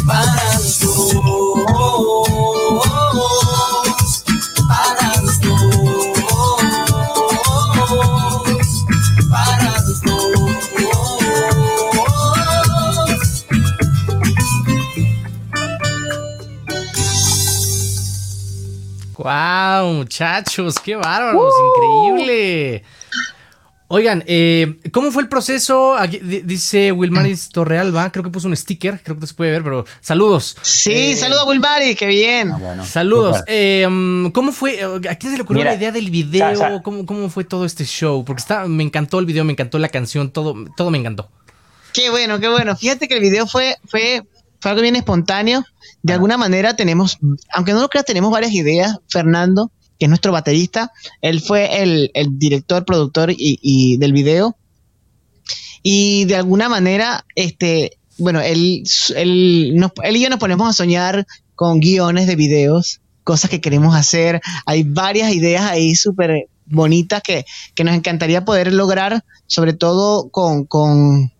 [0.07, 1.12] para los
[4.68, 5.38] para los
[9.31, 10.00] para los
[19.18, 20.81] ¡Wow, muchachos!
[20.81, 21.55] ¡Qué bárbaros!
[21.76, 22.83] ¡Increíble!
[23.94, 25.96] Oigan, eh, ¿cómo fue el proceso?
[26.22, 29.85] dice Wilmaris Torrealba, creo que puso un sticker, creo que no se puede ver, pero
[30.00, 30.57] saludos.
[30.62, 32.52] Sí, eh, saludos a Wilmaris, qué bien.
[32.52, 33.42] Ah, saludos.
[33.46, 34.83] Eh, um, ¿Cómo fue?
[34.83, 36.81] ¿A quién se le ocurrió la idea del video?
[36.83, 38.24] ¿Cómo, ¿Cómo, fue todo este show?
[38.24, 41.28] Porque está, me encantó el video, me encantó la canción, todo, todo me encantó.
[41.92, 42.74] Qué bueno, qué bueno.
[42.74, 44.22] Fíjate que el video fue, fue,
[44.59, 45.66] fue algo bien espontáneo.
[46.02, 47.18] De alguna manera tenemos,
[47.52, 49.70] aunque no lo creas, tenemos varias ideas, Fernando
[50.02, 50.90] que es nuestro baterista.
[51.20, 54.56] Él fue el, director, productor y, del video.
[55.84, 58.82] Y de alguna manera, este, bueno, él,
[59.14, 64.40] él, y yo nos ponemos a soñar con guiones de videos, cosas que queremos hacer.
[64.66, 67.44] Hay varias ideas ahí súper bonitas que,
[67.84, 71.30] nos encantaría poder lograr, sobre todo con, con,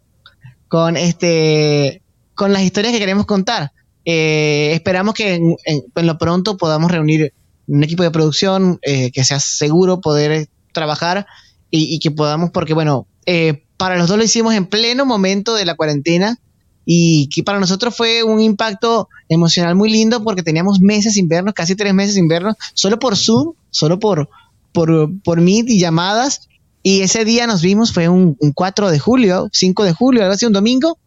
[0.69, 2.01] con, este,
[2.37, 3.73] con las historias que queremos contar.
[4.05, 7.33] Eh, esperamos que en, lo pronto podamos reunir
[7.67, 11.27] un equipo de producción eh, que sea seguro poder trabajar
[11.71, 15.65] y, que podamos, porque bueno, eh, para los dos lo hicimos en pleno momento de
[15.65, 16.39] la cuarentena
[16.85, 21.55] y que para nosotros fue un impacto emocional muy lindo porque teníamos meses sin vernos,
[21.55, 24.29] casi tres meses sin vernos, solo por Zoom, solo por,
[24.73, 26.49] por, por Meet y llamadas.
[26.83, 30.47] Y ese día nos vimos, fue un, 4 de julio, 5 de julio, algo así,
[30.47, 30.99] un domingo.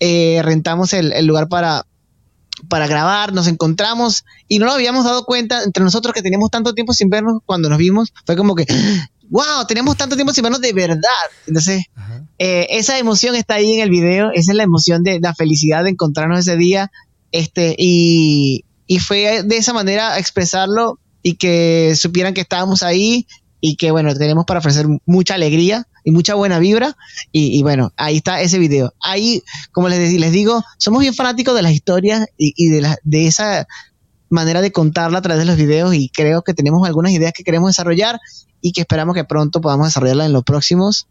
[0.00, 1.86] Eh, rentamos el, lugar para,
[2.68, 6.74] para grabar, nos encontramos y no nos habíamos dado cuenta entre nosotros que teníamos tanto
[6.74, 8.12] tiempo sin vernos cuando nos vimos.
[8.26, 8.66] Fue como que,
[9.30, 11.00] wow, tenemos tanto tiempo sin vernos de verdad.
[11.46, 11.84] Entonces,
[12.38, 15.84] eh, esa emoción está ahí en el video, esa es la emoción de la felicidad
[15.84, 16.90] de encontrarnos ese día.
[17.32, 23.26] Este, y, y fue de esa manera expresarlo y que supieran que estábamos ahí
[23.60, 26.96] y que bueno, tenemos para ofrecer mucha alegría y mucha buena vibra.
[27.30, 28.94] Y, bueno, ahí está ese video.
[29.02, 29.42] Ahí,
[29.72, 33.66] como les, les digo, somos bien fanáticos de las historias y, de, la, de esa
[34.28, 37.44] manera de contarla a través de los videos y creo que tenemos algunas ideas que
[37.44, 38.18] queremos desarrollar
[38.60, 41.08] y que esperamos que pronto podamos desarrollarla en los próximos,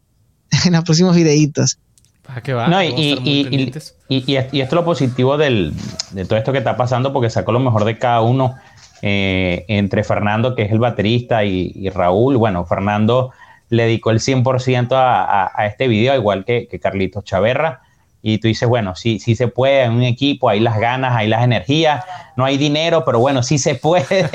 [0.66, 1.78] en los próximos videitos.
[2.26, 2.68] Ah, va?
[2.68, 5.74] No, y, y, y, esto es lo positivo del,
[6.12, 8.54] de todo esto que está pasando porque sacó lo mejor de cada uno
[9.02, 12.36] eh, entre Fernando, que es el baterista, y, Raúl.
[12.36, 13.32] Bueno, Fernando
[13.68, 17.82] le dedicó el 100% a, a, este video, igual que, Carlitos Chaverra.
[18.22, 21.28] Y tú dices, bueno, sí, sí se puede en un equipo, hay las ganas, hay
[21.28, 22.04] las energías,
[22.36, 24.28] no hay dinero, pero bueno, sí se puede.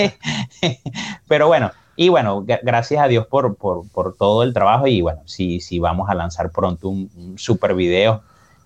[1.27, 5.21] pero bueno, y bueno, gracias a Dios por, por, por, todo el trabajo y bueno,
[5.25, 8.23] sí, sí vamos a lanzar pronto un, un, super video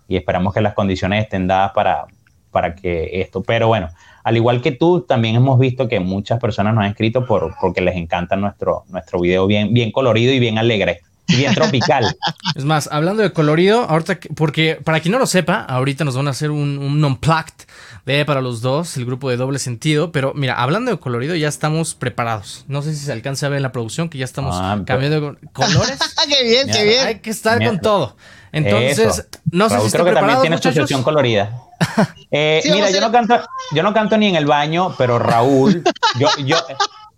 [0.08, 2.06] y esperamos que las condiciones estén dadas para,
[2.50, 3.90] para que esto, pero bueno,
[4.30, 7.82] al igual que tú, también hemos visto que muchas personas nos han escrito por, porque
[7.82, 11.02] les encanta nuestro, nuestro video bien, bien colorido y bien alegre.
[11.28, 12.15] bien tropical.
[12.56, 16.28] Es más, hablando de colorido, ahorita, porque para quien no lo sepa, ahorita nos van
[16.28, 17.65] a hacer un, un unplugged
[18.06, 20.12] de para los dos, el grupo de doble sentido.
[20.12, 22.65] Pero mira, hablando de colorido, ya estamos preparados.
[22.68, 25.22] No sé si se alcanza a ver en la producción que ya estamos ah, cambiando
[25.22, 25.98] de colores.
[26.30, 27.08] qué bien, qué bien.
[27.08, 28.15] Hay que estar con todo.
[28.52, 31.63] Entonces, no sé si creo que también tiene su sesión colorida.
[32.32, 33.39] Eh, mira, yo no, canto,
[33.72, 35.84] yo no canto ni en el baño, pero Raúl,
[36.20, 36.58] yo, yo,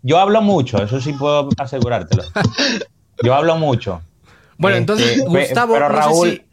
[0.03, 2.23] yo hablo mucho, eso sí puedo asegurártelo.
[3.21, 4.01] Yo hablo mucho.
[4.57, 6.43] Bueno, entonces, este, Gustavo, pero Raúl,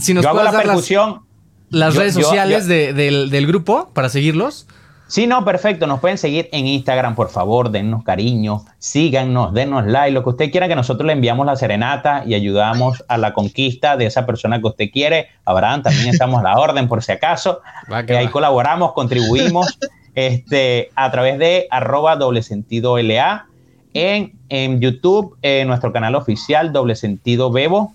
[0.00, 1.20] si, nos puedes la percusión.
[1.68, 4.66] Las, redes sociales del, del grupo para seguirlos.
[5.10, 5.88] Sí, no, perfecto.
[5.88, 10.50] Nos pueden seguir en Instagram, por favor, dennos cariño, síganos, denos like, lo que usted
[10.52, 14.60] quiera, que nosotros le enviamos la serenata y ayudamos a la conquista de esa persona
[14.60, 15.26] que usted quiere.
[15.44, 17.60] Abraham, también estamos a la orden, por si acaso.
[18.06, 19.76] que ahí colaboramos, contribuimos
[20.14, 23.46] este, a través de arroba doble sentido LA.
[23.94, 27.94] en, en YouTube, en nuestro canal oficial Doble Sentido Bebo,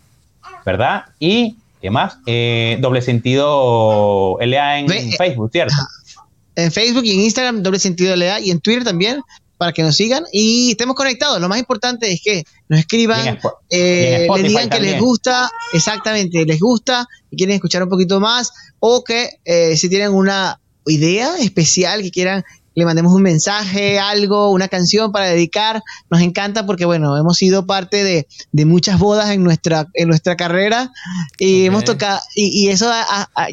[0.65, 1.05] ¿verdad?
[1.19, 2.17] Y, ¿qué más?
[2.25, 5.75] Eh, doble Sentido LA en Facebook, ¿cierto?
[6.55, 9.21] En Facebook y en Instagram, Doble Sentido LA y en Twitter también,
[9.57, 11.39] para que nos sigan y estemos conectados.
[11.39, 13.39] Lo más importante es que nos escriban,
[13.69, 18.51] eh, les digan que les gusta, exactamente, les gusta y quieren escuchar un poquito más
[18.79, 22.43] o que eh, si tienen una idea especial que quieran
[22.75, 25.81] le mandemos un mensaje, algo, una canción para dedicar.
[26.09, 28.27] Nos encanta porque, bueno, hemos sido parte de,
[28.65, 30.91] muchas bodas en nuestra, en nuestra carrera
[31.39, 32.91] y hemos tocado, y, eso,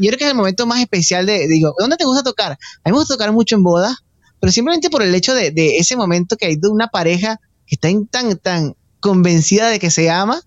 [0.01, 2.53] yo creo que es el momento más especial de, digo, ¿dónde te gusta tocar?
[2.53, 2.57] A
[2.89, 3.97] mí me gusta tocar mucho en bodas,
[4.41, 7.89] pero simplemente por el hecho de, ese momento que hay de una pareja que está
[8.11, 10.43] tan, tan convencida de que se ama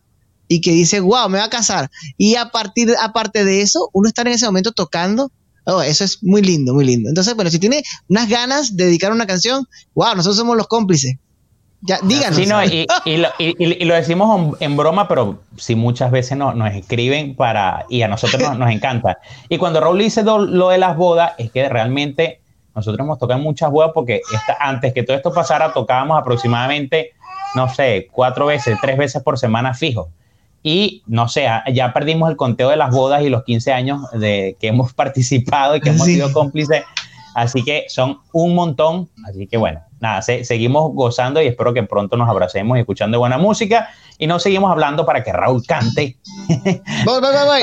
[0.47, 1.89] y que dice, wow, me va a casar.
[2.17, 5.31] Y a partir, aparte de eso, uno está en ese momento tocando
[5.65, 7.09] Oh, eso es muy lindo, muy lindo.
[7.09, 11.17] Entonces, bueno, si tiene unas ganas de dedicar una canción, wow, nosotros somos los cómplices.
[11.81, 12.35] Ya, díganos.
[12.35, 12.63] Sí, no,
[13.39, 18.57] y, lo, decimos en broma, pero sí muchas veces nos escriben para, y a nosotros
[18.57, 19.19] nos, encanta.
[19.49, 22.41] Y cuando Raúl dice lo, de las bodas, es que realmente
[22.75, 24.21] nosotros hemos tocado muchas bodas porque
[24.59, 27.11] antes que todo esto pasara, tocábamos aproximadamente,
[27.55, 30.09] no sé, cuatro veces, tres veces por semana fijo.
[30.67, 34.57] Y no sé, ya perdimos el conteo de las bodas y los 15 años de
[34.59, 36.81] que hemos participado y que hemos sido cómplices.
[37.35, 39.07] Así que son un montón.
[39.29, 43.37] Así que bueno, nada, seguimos gozando y espero que pronto nos abracemos y escuchando buena
[43.37, 43.89] música.
[44.17, 46.17] Y no seguimos hablando para que Raúl cante.
[47.05, 47.61] Voy, voy, voy.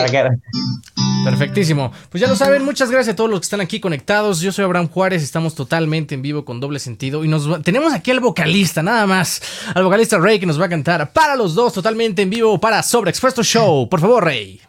[1.24, 1.92] Perfectísimo.
[2.10, 4.40] Pues ya lo saben, muchas gracias a todos los que están aquí conectados.
[4.40, 8.10] Yo soy Abraham Juárez, estamos totalmente en vivo con doble sentido y nos tenemos aquí
[8.10, 9.42] al vocalista, nada más,
[9.74, 12.82] al vocalista Rey que nos va a cantar para los dos totalmente en vivo para
[12.82, 13.88] Sobreexpuesto Show.
[13.88, 14.60] Por favor, Rey.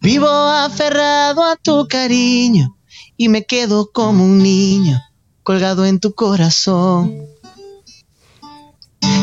[0.00, 2.76] Vivo aferrado a tu cariño
[3.16, 5.00] y me quedo como un niño
[5.42, 7.26] colgado en tu corazón.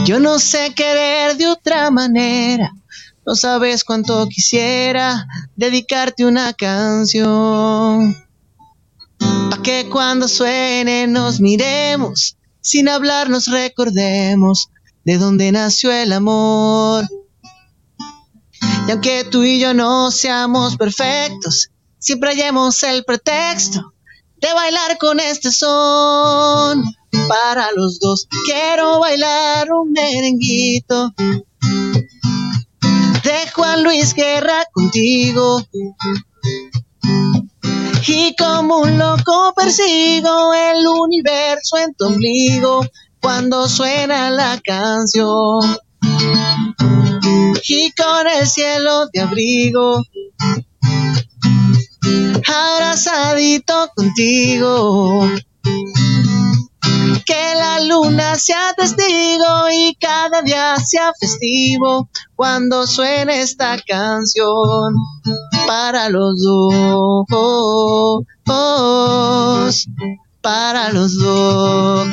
[0.05, 2.71] Yo no sé querer de otra manera
[3.25, 8.15] no sabes cuánto quisiera dedicarte una canción.
[9.49, 14.69] Pa' que cuando suene nos miremos, sin hablar nos recordemos
[15.03, 17.05] de dónde nació el amor.
[18.87, 23.93] Y aunque tú y yo no seamos perfectos, siempre hallemos el pretexto
[24.37, 26.83] de bailar con este son.
[27.27, 31.13] Para los dos quiero bailar un merenguito
[33.53, 35.61] Juan Luis Guerra contigo.
[38.07, 42.85] Y como un loco persigo el universo en tu ombligo
[43.21, 45.61] cuando suena la canción.
[47.67, 50.03] Y con el cielo de abrigo,
[52.47, 55.27] abrazadito contigo
[57.25, 64.93] que la luna sea testigo y cada día sea festivo cuando suene esta canción
[65.65, 67.25] para los dos,
[70.41, 72.07] para los dos,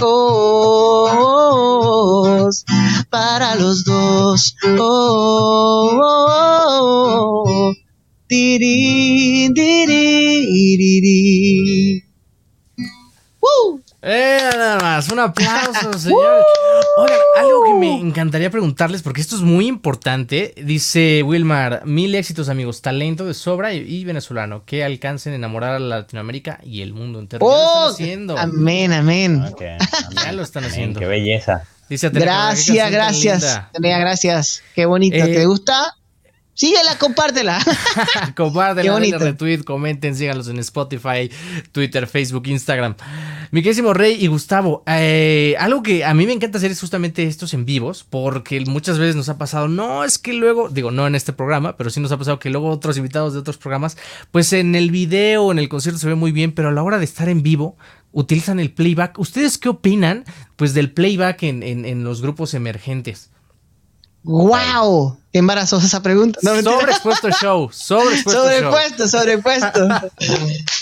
[3.11, 4.55] para los dos.
[14.05, 16.45] Eh, nada más, un aplauso, señor.
[16.99, 20.55] Oigan, algo que me encantaría preguntarles, porque esto es muy importante.
[20.57, 22.83] Dice Wilmar, mil éxitos, amigos.
[22.83, 24.65] Talento de sobra y, venezolano.
[24.65, 27.47] Que alcancen a enamorar a Latinoamérica y el mundo entero.
[27.47, 28.39] ya lo están oh, haciendo.
[28.39, 29.45] Amén, amén.
[30.25, 30.99] Ya lo están haciendo.
[30.99, 31.63] qué belleza.
[31.89, 33.63] Dice gracias, gracias.
[33.73, 34.63] gracias.
[34.75, 35.17] Qué bonito.
[35.17, 35.95] ¿Te eh, gusta?
[36.55, 37.59] Síguela, compártela.
[38.37, 41.31] compártela, denle retweet, comenten, síganlos en Spotify,
[41.73, 42.95] Twitter, Facebook, Instagram.
[43.51, 47.25] Mi querísimo Rey y Gustavo, eh, algo que a mí me encanta hacer es justamente
[47.25, 51.07] estos en vivos, porque muchas veces nos ha pasado, no es que luego, digo, no
[51.07, 53.97] en este programa, pero sí nos ha pasado que luego otros invitados de otros programas,
[54.31, 56.99] pues en el video, en el concierto se ve muy bien, pero a la hora
[56.99, 57.79] de estar en vivo,
[58.13, 59.19] utilizan el playback.
[59.19, 60.25] ¿Ustedes qué opinan,
[60.57, 63.32] pues, del playback en, en los grupos emergentes?
[64.25, 65.19] ¡Wow!
[65.33, 66.39] Qué embarazosa esa pregunta.
[66.43, 67.71] No, sobreexpuesto show.
[67.73, 68.43] Sobreexpuesto.
[68.43, 69.89] Sobrepuesto, sobrepuesto.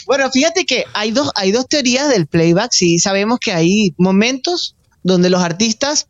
[0.07, 2.73] bueno, fíjate que hay dos, hay dos teorías del playback.
[2.73, 4.75] Sí, sabemos que hay momentos
[5.05, 6.09] donde los artistas,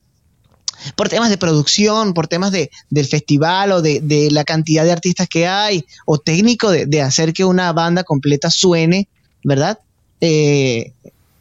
[0.97, 4.93] por temas de producción, por temas de, del festival o de, de, la cantidad de
[4.93, 9.09] artistas que hay, o técnico de, de hacer que una banda completa suene,
[9.45, 9.79] ¿verdad?
[10.21, 10.93] Eh,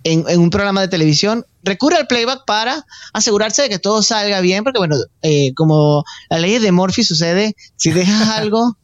[0.03, 4.63] en, un programa de televisión, recurre al playback para asegurarse de que todo salga bien,
[4.63, 8.77] porque bueno, eh, como la ley de Murphy sucede, si dejas algo,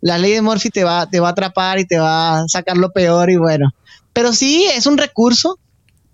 [0.00, 2.76] la ley de Murphy te va, te va a atrapar y te va a sacar
[2.76, 3.70] lo peor y bueno.
[4.12, 5.58] Pero sí, es un recurso,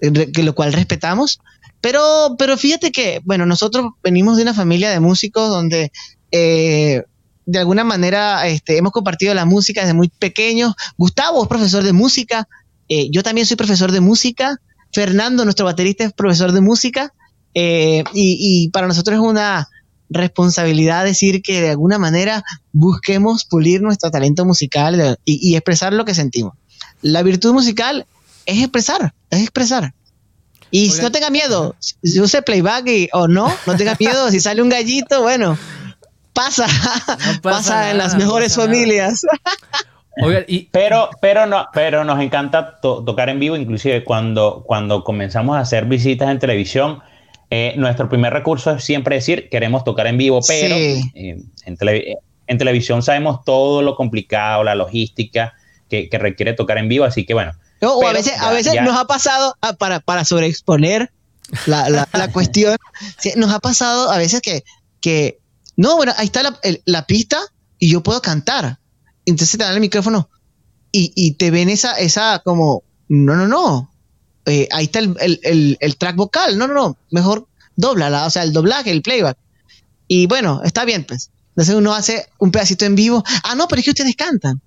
[0.01, 1.41] que lo cual respetamos,
[1.81, 5.93] Pero, pero fíjate que, bueno, nosotros venimos de una familia de músicos donde
[6.31, 7.03] eh,
[7.47, 10.75] de alguna manera este, hemos compartido la música desde muy pequeños.
[10.97, 12.49] Gustavo es profesor de música,
[12.89, 14.61] eh, yo también soy profesor de música.
[14.93, 17.13] Fernando, nuestro baterista, es profesor de música.
[17.55, 19.69] Eh, y, para nosotros es una
[20.11, 26.15] responsabilidad decir que de alguna manera busquemos pulir nuestro talento musical y, expresar lo que
[26.15, 26.55] sentimos.
[27.01, 28.07] La virtud musical
[28.47, 29.95] es expresar, es expresar.
[30.71, 34.69] Y no tenga miedo, si use playback o no, no tenga miedo, si sale un
[34.69, 35.57] gallito, bueno,
[36.33, 36.67] pasa,
[37.43, 39.23] pasa, en las mejores familias.
[40.71, 45.87] pero, pero, no, pero nos encanta tocar en vivo, inclusive cuando, cuando comenzamos a hacer
[45.87, 47.03] visitas en televisión,
[47.51, 53.45] eh, nuestro primer recurso es siempre decir, queremos tocar en vivo, pero en, televisión sabemos
[53.45, 55.55] todo lo complicado, la logística
[55.89, 57.53] que, requiere tocar en vivo, así que bueno.
[57.81, 61.11] o a veces, a veces nos ha pasado, ah, para, para sobreexponer
[61.67, 62.77] la, la, cuestión,
[63.37, 64.65] nos ha pasado a veces que,
[65.01, 65.39] que
[65.77, 67.39] no, bueno, ahí está la, la pista
[67.79, 68.79] y yo puedo cantar
[69.27, 70.29] entonces te dan el micrófono
[70.97, 73.91] y, te ven esa, esa como, no, no, no,
[74.47, 78.93] eh, ahí está el, track vocal, no, no, no, mejor dobla, o sea, el doblaje,
[78.93, 79.37] el playback.
[80.07, 81.31] Y bueno, está bien, pues.
[81.51, 84.61] Entonces uno hace un pedacito en vivo, ah, no, pero es que ustedes cantan.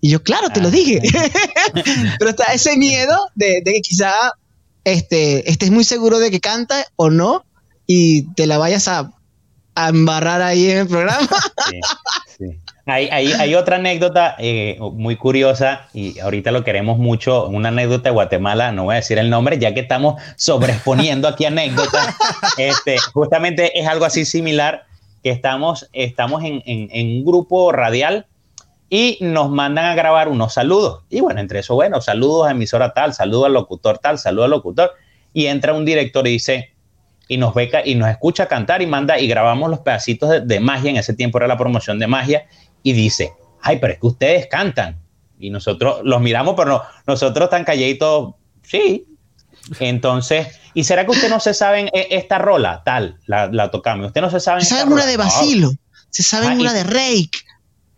[0.00, 0.70] Y yo, claro, te lo ah.
[0.70, 1.00] dije.
[2.18, 4.12] pero está ese miedo de, que quizá
[4.84, 7.44] este, estés muy seguro de que canta o no
[7.86, 9.12] y te la vayas a,
[9.74, 11.28] a embarrar ahí en el programa.
[11.68, 11.80] sí,
[12.86, 12.90] sí.
[12.90, 18.14] Hay, hay, otra anécdota eh, muy curiosa y ahorita lo queremos mucho, una anécdota de
[18.14, 22.14] Guatemala, no voy a decir el nombre, ya que estamos sobreexponiendo aquí anécdotas.
[22.58, 24.84] Este, justamente es algo así similar,
[25.24, 28.26] que estamos, estamos en, en, un grupo radial
[28.90, 31.02] y nos mandan a grabar unos saludos.
[31.10, 34.50] Y bueno, entre eso, bueno, saludos a emisora tal, saludos al locutor tal, saludos al
[34.50, 34.92] locutor.
[35.32, 36.74] Y entra un director y dice,
[37.26, 40.60] y nos beca y nos escucha cantar y manda y grabamos los pedacitos de, de,
[40.60, 40.90] magia.
[40.90, 42.46] En ese tiempo era la promoción de magia
[42.84, 43.32] y dice,
[43.62, 45.00] ay, pero es que ustedes cantan.
[45.40, 49.06] Y nosotros los miramos, pero no, nosotros tan calladitos, sí.
[49.80, 53.18] Entonces, ¿y será que usted no se saben e, esta rola tal?
[53.26, 54.08] La, la tocamos.
[54.08, 54.60] Usted no se sabe.
[54.60, 55.72] Se saben una de Basilo,
[56.10, 57.40] se saben ah, una de Rake.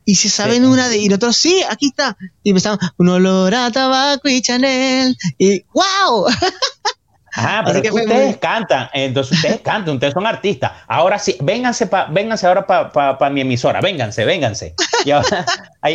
[0.08, 0.98] Y se saben una de.
[0.98, 2.16] Y nosotros, sí, aquí está.
[2.44, 5.16] Y empezamos, un olor a tabaco y Chanel.
[5.36, 6.26] Y ¡wow!
[7.36, 10.72] Ah, pero que ustedes cantan, entonces ustedes cantan, ustedes son artistas.
[10.86, 14.74] Ahora sí, vénganse, pa, vénganse ahora para mi emisora, vénganse, vénganse.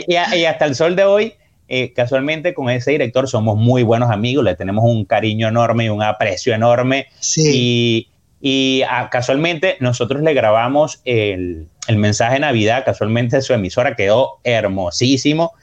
[0.08, 1.34] Y, hasta el sol de hoy,
[1.68, 5.90] eh, casualmente con ese director somos muy buenos amigos, le tenemos un cariño enorme y
[5.90, 7.08] un aprecio enorme.
[7.20, 8.08] Sí.
[8.40, 14.40] Y, ah, casualmente nosotros le grabamos el, el, mensaje de Navidad, casualmente su emisora quedó
[14.44, 15.54] hermosísimo,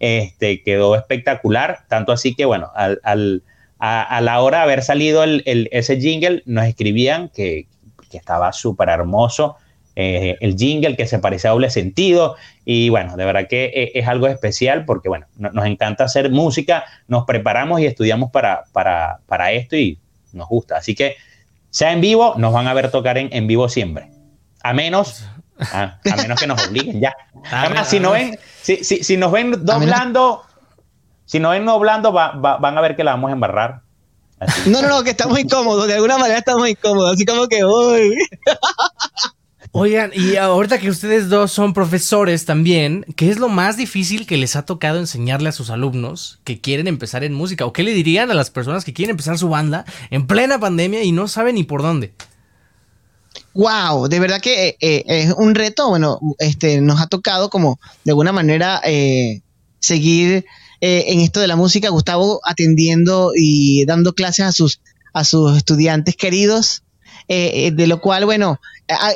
[0.00, 3.42] este, quedó espectacular, tanto así que bueno, al
[3.78, 7.66] a, la hora de haber salido el, ese jingle, nos escribían que,
[8.10, 9.56] estaba súper hermoso
[9.94, 12.36] eh, el jingle, que se parece a doble sentido.
[12.64, 16.84] Y bueno, de verdad que eh, es, algo especial porque, bueno, nos encanta hacer música,
[17.06, 19.98] nos preparamos y estudiamos para, para, esto y
[20.32, 20.78] nos gusta.
[20.78, 21.16] Así que,
[21.70, 24.08] sea en vivo, nos van a ver tocar en, en vivo siempre.
[24.62, 25.28] A menos
[25.72, 27.14] a, menos que nos obliguen ya.
[27.50, 30.44] Además, si, no ven, si, si, nos ven doblando,
[31.28, 33.82] si no ven doblando, van a ver que la vamos a embarrar.
[34.66, 35.86] No, no, no, que estamos incómodos.
[35.86, 37.12] De alguna manera estamos incómodos.
[37.12, 38.16] Así como que, uy.
[39.72, 44.38] Oigan, y ahorita que ustedes dos son profesores también, ¿qué es lo más difícil que
[44.38, 47.66] les ha tocado enseñarle a sus alumnos que quieren empezar en música?
[47.66, 51.02] ¿O qué le dirían a las personas que quieren empezar su banda en plena pandemia
[51.02, 52.14] y no saben ni por dónde?
[53.52, 55.90] Wow, de verdad que eh, eh, es un reto.
[55.90, 59.42] Bueno, este nos ha tocado como de alguna manera eh,
[59.80, 60.46] seguir
[60.80, 64.80] eh, en esto de la música, Gustavo atendiendo y dando clases a sus,
[65.12, 66.84] a sus estudiantes queridos,
[67.26, 68.60] eh, eh, de lo cual, bueno,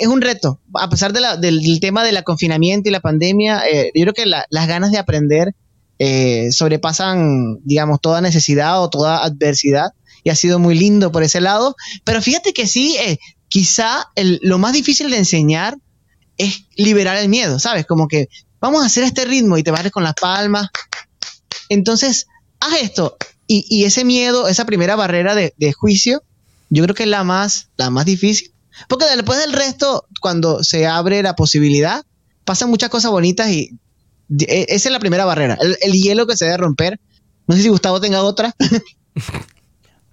[0.00, 0.60] es un reto.
[0.74, 3.62] A pesar de la, del, tema del confinamiento y la pandemia,
[3.94, 5.54] yo creo que las ganas de aprender
[6.50, 9.92] sobrepasan, digamos, toda necesidad o toda adversidad
[10.24, 11.74] y ha sido muy lindo por ese lado.
[12.04, 12.98] Pero fíjate que sí,
[13.48, 14.10] quizá
[14.42, 15.78] lo más difícil de enseñar
[16.36, 17.86] es liberar el miedo, ¿sabes?
[17.86, 18.28] Como que
[18.60, 20.68] vamos a hacer este ritmo y te vas con las palmas
[21.72, 22.26] entonces,
[22.60, 23.16] haz esto.
[23.46, 25.74] Y, ese miedo, esa primera barrera de, de,
[26.70, 28.50] yo creo que es la más, la más difícil.
[28.88, 32.02] Porque después del resto, cuando se abre la posibilidad,
[32.44, 33.78] pasan muchas cosas bonitas y
[34.40, 35.58] e, esa es la primera barrera.
[35.82, 36.98] El, hielo que se debe romper.
[37.46, 38.54] No sé si Gustavo tenga otra.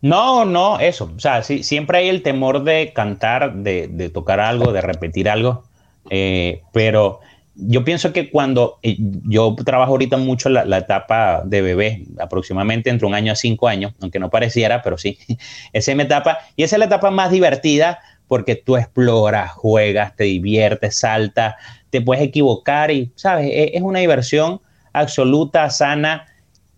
[0.01, 1.11] No, no, eso.
[1.13, 5.27] O sea, sí, siempre hay el temor de cantar, de, de tocar algo, de repetir
[5.27, 5.65] algo.
[6.09, 7.19] Eh, pero
[7.61, 13.07] yo pienso que cuando eh, yo trabajo ahorita mucho la, etapa de bebé, aproximadamente entre
[13.07, 15.17] un año a cinco años, aunque no pareciera, pero sí,
[15.73, 16.39] esa es mi etapa.
[16.55, 21.55] Y esa es la etapa más divertida porque tú exploras, juegas, te diviertes, saltas,
[21.89, 23.47] te puedes equivocar y, ¿sabes?
[23.47, 24.61] E, es, una diversión
[24.93, 26.27] absoluta, sana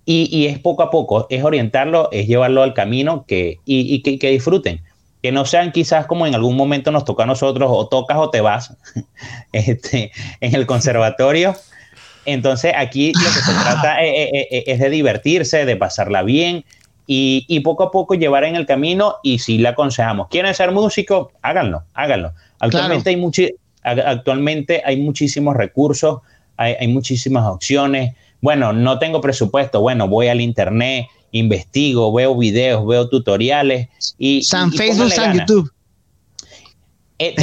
[0.05, 4.31] y, es poco a poco, es orientarlo, es llevarlo al camino que, y, que, que
[4.31, 4.81] disfruten
[5.21, 8.29] que no sean quizás como en algún momento nos toca a nosotros, o tocas o
[8.29, 8.75] te vas
[9.51, 11.55] este, en el conservatorio.
[12.25, 16.65] Entonces aquí lo que se trata eh, eh, eh, es, de divertirse, de pasarla bien
[17.07, 21.31] y, poco a poco llevar en el camino y si le aconsejamos, ¿quieren ser músico?
[21.41, 22.31] Háganlo, háganlo.
[22.59, 23.53] Actualmente, hay,
[23.83, 26.21] actualmente hay muchísimos recursos,
[26.55, 28.15] hay, hay muchísimas opciones.
[28.39, 34.43] Bueno, no tengo presupuesto, bueno, voy al internet, investigo, veo videos, veo tutoriales y...
[34.43, 35.71] San Facebook, San YouTube.
[37.23, 37.35] Eh,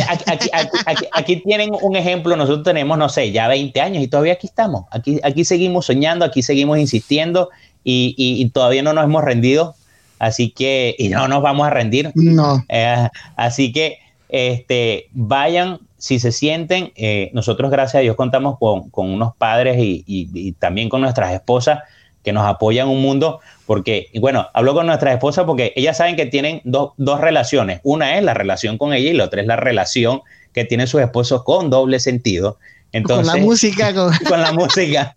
[1.13, 4.87] aquí, tienen un ejemplo, nosotros tenemos, no sé, ya 20 años y todavía aquí estamos,
[4.91, 7.49] aquí, aquí seguimos soñando, aquí seguimos insistiendo
[7.85, 9.77] y, todavía no nos hemos rendido,
[10.19, 12.11] así que, y no nos vamos a rendir.
[12.17, 12.65] No.
[12.69, 18.91] Eh, así que, este, vayan, si se sienten, eh, nosotros gracias a Dios contamos con,
[18.91, 21.81] con unos padres y, y, también con nuestras esposas
[22.23, 26.27] que nos apoyan un mundo, porque, bueno, hablo con nuestra esposa porque ellas saben que
[26.27, 27.81] tienen dos relaciones.
[27.83, 31.01] Una es la relación con ella y la otra es la relación que tienen sus
[31.01, 32.59] esposos con doble sentido.
[32.93, 33.95] Entonces, con la música.
[34.29, 35.17] Con, la música.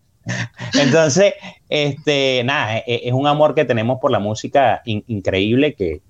[0.73, 1.33] Entonces,
[1.69, 6.01] este, nada, e, e, es, un amor que tenemos por la música increíble que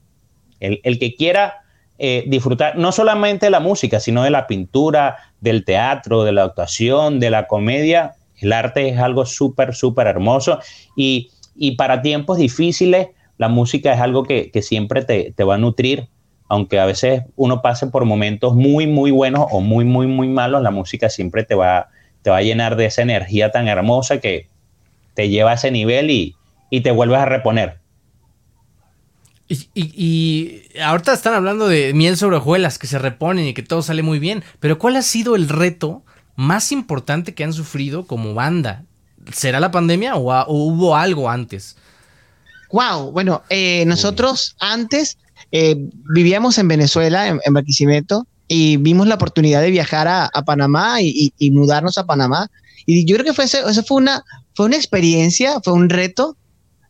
[0.59, 1.61] el, que quiera
[1.97, 6.43] eh, disfrutar no solamente de la música, sino de la pintura, del teatro, de la
[6.43, 10.59] actuación, de la comedia, el arte es algo súper, súper hermoso
[10.95, 11.31] y,
[11.77, 16.07] para tiempos difíciles la música es algo que, siempre te, va a nutrir,
[16.47, 20.61] aunque a veces uno pase por momentos muy, muy buenos o muy, muy, muy malos,
[20.61, 21.89] la música siempre te va,
[22.21, 24.47] te va a llenar de esa energía tan hermosa que
[25.13, 26.35] te lleva a ese nivel y,
[26.81, 27.79] te vuelves a reponer.
[29.47, 33.81] Y, y, ahorita están hablando de miel sobre hojuelas que se reponen y que todo
[33.81, 36.03] sale muy bien, pero ¿cuál ha sido el reto
[36.35, 38.85] más importante que han sufrido como banda?
[39.31, 41.75] ¿Será la pandemia o, hubo algo antes?
[42.71, 45.17] Wow, bueno, eh, nosotros antes
[45.51, 45.75] eh,
[46.13, 51.97] vivíamos en Venezuela, en, Barquisimeto, y vimos la oportunidad de viajar a, Panamá y, mudarnos
[51.97, 52.49] a Panamá.
[52.85, 54.23] Y yo creo que fue eso, fue una,
[54.55, 56.37] fue una experiencia, fue un reto,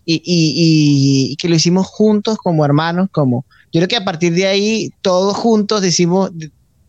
[0.05, 4.47] y, y, que lo hicimos juntos como hermanos, como yo creo que a partir de
[4.47, 6.31] ahí todos juntos decimos,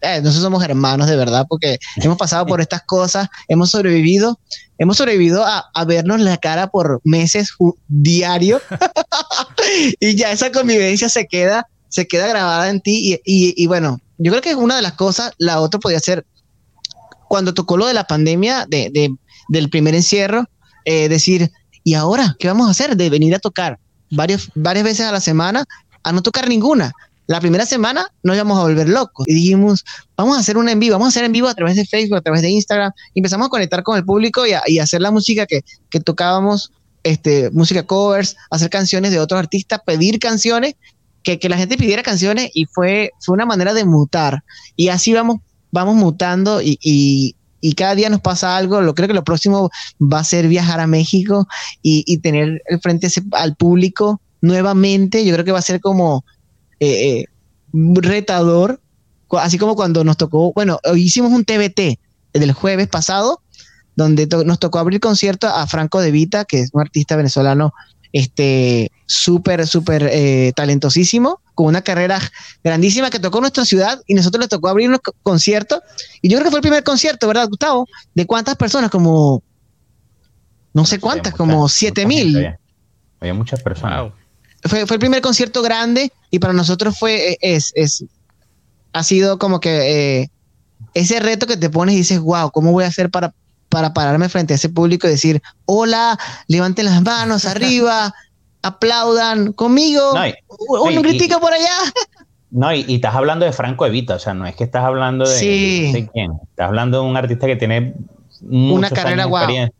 [0.03, 4.41] eh, nosotros somos hermanos de verdad porque hemos pasado por estas cosas, hemos sobrevivido,
[4.79, 7.53] hemos sobrevivido a, vernos la cara por meses
[7.87, 8.61] diario
[10.01, 14.43] y ya esa convivencia se queda, se queda grabada en ti y, bueno, yo creo
[14.43, 16.27] que es una de las cosas, la otra podría ser
[17.29, 19.15] cuando tocó lo de la pandemia, de,
[19.49, 20.47] del primer encierro,
[20.85, 21.53] eh, decir,
[21.85, 22.97] ¿y ahora qué vamos a hacer?
[22.97, 23.79] De venir a tocar
[24.11, 25.65] varios, varias veces a la semana
[26.03, 26.93] a no tocar ninguna.
[27.33, 29.87] La primera semana nos íbamos a volver locos y dijimos,
[30.19, 32.19] vamos a hacer un en vivo, vamos a hacer en vivo a través de Facebook,
[32.19, 32.93] a través de Instagram.
[33.15, 35.63] Y empezamos a conectar con el público y a, hacer la música que,
[36.01, 36.73] tocábamos,
[37.05, 40.75] este, música covers, hacer canciones de otros artistas, pedir canciones,
[41.23, 44.45] que, la gente pidiera canciones y fue, fue una manera de mutar.
[44.77, 45.39] Y así vamos,
[45.71, 47.35] vamos mutando y,
[47.79, 48.83] cada día nos pasa algo.
[48.83, 51.49] Lo creo que lo próximo va a ser viajar a México
[51.81, 55.25] y, tener frente al público nuevamente.
[55.25, 56.27] Yo creo que va a ser como
[56.85, 57.27] eh, eh,
[57.73, 58.81] retador,
[59.39, 62.01] así como cuando nos tocó, bueno, hicimos un TBT
[62.33, 63.41] del jueves pasado,
[63.95, 67.73] donde nos tocó abrir concierto a Franco De Vita, que es un artista venezolano
[68.13, 72.19] este súper, súper eh, talentosísimo, con una carrera
[72.65, 75.83] grandísima que tocó nuestra ciudad y nosotros le tocó abrir un concierto.
[76.21, 77.87] Y yo creo que fue el primer concierto, ¿verdad, Gustavo?
[78.13, 78.91] ¿De cuántas personas?
[78.91, 79.41] Como,
[80.75, 82.57] no sé cuántas, como siete mil.
[83.21, 84.13] Había, muchas personas
[84.63, 88.05] fue, el primer concierto grande y para nosotros fue, eh, es, es
[88.93, 90.31] ha sido como que eh,
[90.95, 93.33] ese reto que te pones y dices, wow, ¿cómo voy a hacer para,
[93.69, 98.15] para pararme frente a ese público y decir, hola, levanten las manos arriba,
[98.63, 100.13] aplaudan conmigo,
[100.69, 101.77] un gritico por allá?
[102.55, 105.39] No, y, estás hablando de Franco Evita, o sea, no es que estás hablando de,
[105.39, 106.07] sí.
[106.13, 107.95] quién, estás hablando de un artista que tiene
[108.43, 109.71] una carrera.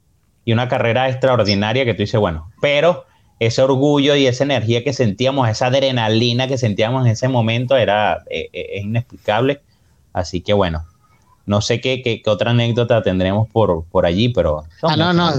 [0.47, 3.05] Y una carrera extraordinaria que tú dices, bueno, pero
[3.47, 8.23] ese orgullo y esa energía que sentíamos, esa adrenalina que sentíamos en ese momento era
[8.31, 9.61] eh, eh, es inexplicable.
[10.13, 10.85] Así que bueno,
[11.47, 14.65] no sé qué, qué, otra anécdota tendremos por, por allí, pero...
[14.83, 15.33] Ah, no, no.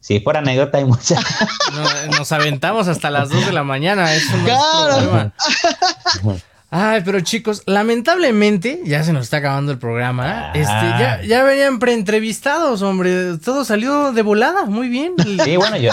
[0.00, 1.22] Si es por anécdota hay muchas.
[2.18, 5.32] nos aventamos hasta las 2 de la mañana, eso no claro.
[6.70, 10.52] Ay, pero chicos, lamentablemente ya se nos está acabando el programa.
[10.54, 11.22] Este, ya, ah.
[11.22, 13.38] ya venían preentrevistados, hombre.
[13.38, 15.12] Todo salió de volada, muy bien.
[15.44, 15.92] Sí, bueno, yo,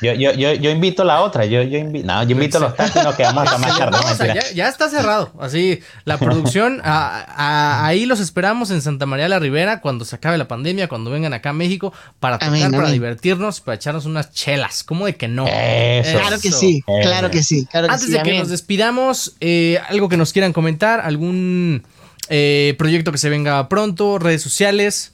[0.00, 2.76] yo, yo, yo, yo invito la otra, yo, yo, invito, no, yo invito a los
[2.76, 3.78] tacos y nos quedamos hasta más
[4.18, 4.40] tarde.
[4.54, 10.04] ya, está cerrado, así, la producción, ahí los esperamos en Santa María la Ribera cuando
[10.04, 14.04] se acabe la pandemia, cuando vengan acá a México para tocar, para divertirnos, para echarnos
[14.06, 15.44] unas chelas, ¿cómo de que no?
[15.44, 17.66] claro que sí, claro que sí.
[17.72, 21.84] Antes de que nos despidamos, eh, algo que nos quieran comentar, algún
[22.28, 25.12] eh, proyecto que se venga pronto, redes sociales.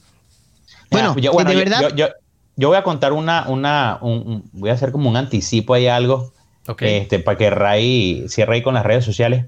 [0.90, 2.08] Bueno, yo, de verdad yo
[2.56, 6.32] voy a contar una, una voy a hacer como un anticipo ahí algo,
[6.78, 9.46] este, para que Ray cierre ahí con las redes sociales.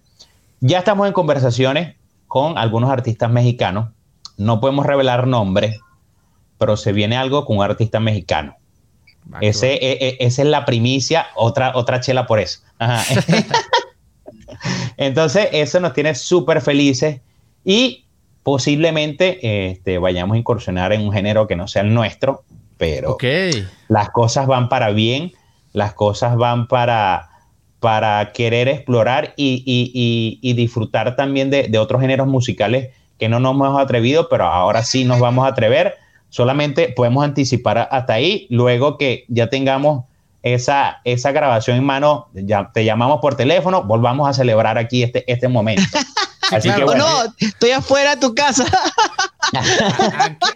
[0.61, 1.97] Ya estamos en conversaciones
[2.27, 3.91] con algunos artistas mexicanos.
[4.37, 5.79] No podemos revelar nombres,
[6.59, 8.57] pero se viene algo con un artista mexicano.
[9.33, 12.61] Ah, Ese, e, e, esa es la primicia, otra, otra chela por eso.
[14.97, 17.21] Entonces, eso nos tiene súper felices
[17.65, 18.05] y
[18.43, 22.45] posiblemente este, vayamos a incursionar en un género que no sea el nuestro,
[22.77, 23.17] pero
[23.89, 25.33] las cosas van para bien,
[25.73, 27.31] las cosas van para,
[27.81, 34.29] para querer explorar y, disfrutar también de, otros géneros musicales que no nos hemos atrevido,
[34.29, 35.95] pero ahora sí nos vamos a atrever.
[36.31, 40.05] Solamente podemos anticipar hasta ahí, luego que ya tengamos
[40.43, 45.31] esa, esa grabación en mano, ya te llamamos por teléfono, volvamos a celebrar aquí este,
[45.31, 45.83] este momento.
[46.51, 47.07] Así que bueno.
[47.07, 48.65] No, estoy afuera de tu casa.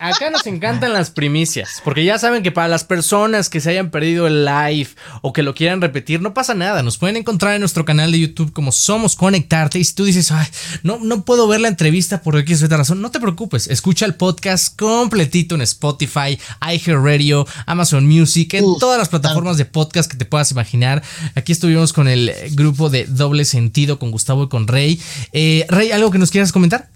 [0.01, 3.91] Acá nos encantan las primicias, porque ya saben que para las personas que se hayan
[3.91, 4.89] perdido el live
[5.23, 6.83] o que lo quieran repetir, no pasa nada.
[6.83, 9.79] Nos pueden encontrar en nuestro canal de YouTube como Somos Conectarte.
[9.79, 10.47] Y si tú dices, Ay,
[10.83, 13.69] no, no puedo ver la entrevista por X o razón, no te preocupes.
[13.69, 20.11] Escucha el podcast completito en Spotify, iHeartRadio, Amazon Music, en todas las plataformas de podcast
[20.11, 21.03] que te puedas imaginar.
[21.35, 25.01] Aquí estuvimos con el grupo de Doble Sentido, con Gustavo y con Rey.
[25.33, 26.89] Eh, Rey, ¿algo que nos quieras comentar?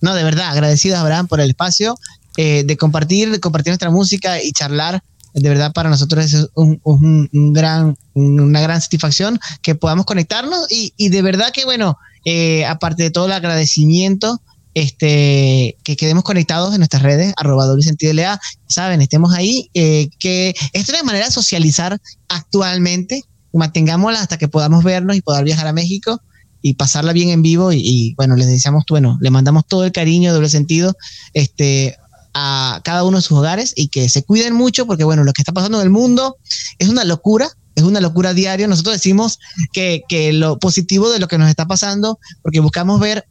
[0.00, 1.96] No, de verdad, agradecido a Abraham por el espacio
[2.36, 5.02] eh, de compartir, de compartir nuestra música y charlar.
[5.34, 11.22] De verdad, para nosotros es un, gran, una gran satisfacción que podamos conectarnos y, de
[11.22, 14.40] verdad que, bueno, eh, aparte de todo el agradecimiento,
[14.74, 20.08] este, que quedemos conectados en nuestras redes, arroba doble sentido LA, saben, estemos ahí, eh,
[20.18, 23.22] que esta es una manera de socializar actualmente,
[23.52, 26.20] mantengámosla hasta que podamos vernos y poder viajar a México
[26.62, 30.32] y pasarla bien en vivo y, bueno, les deseamos, bueno, le mandamos todo el cariño,
[30.32, 30.94] doble sentido,
[31.32, 31.96] este,
[32.34, 35.42] a cada uno de sus hogares y que se cuiden mucho porque bueno, lo que
[35.42, 36.36] está pasando en el mundo
[36.78, 38.68] es una locura, es una locura diaria.
[38.68, 39.38] Nosotros decimos
[39.72, 43.26] que, que lo positivo de lo que nos está pasando, porque buscamos ver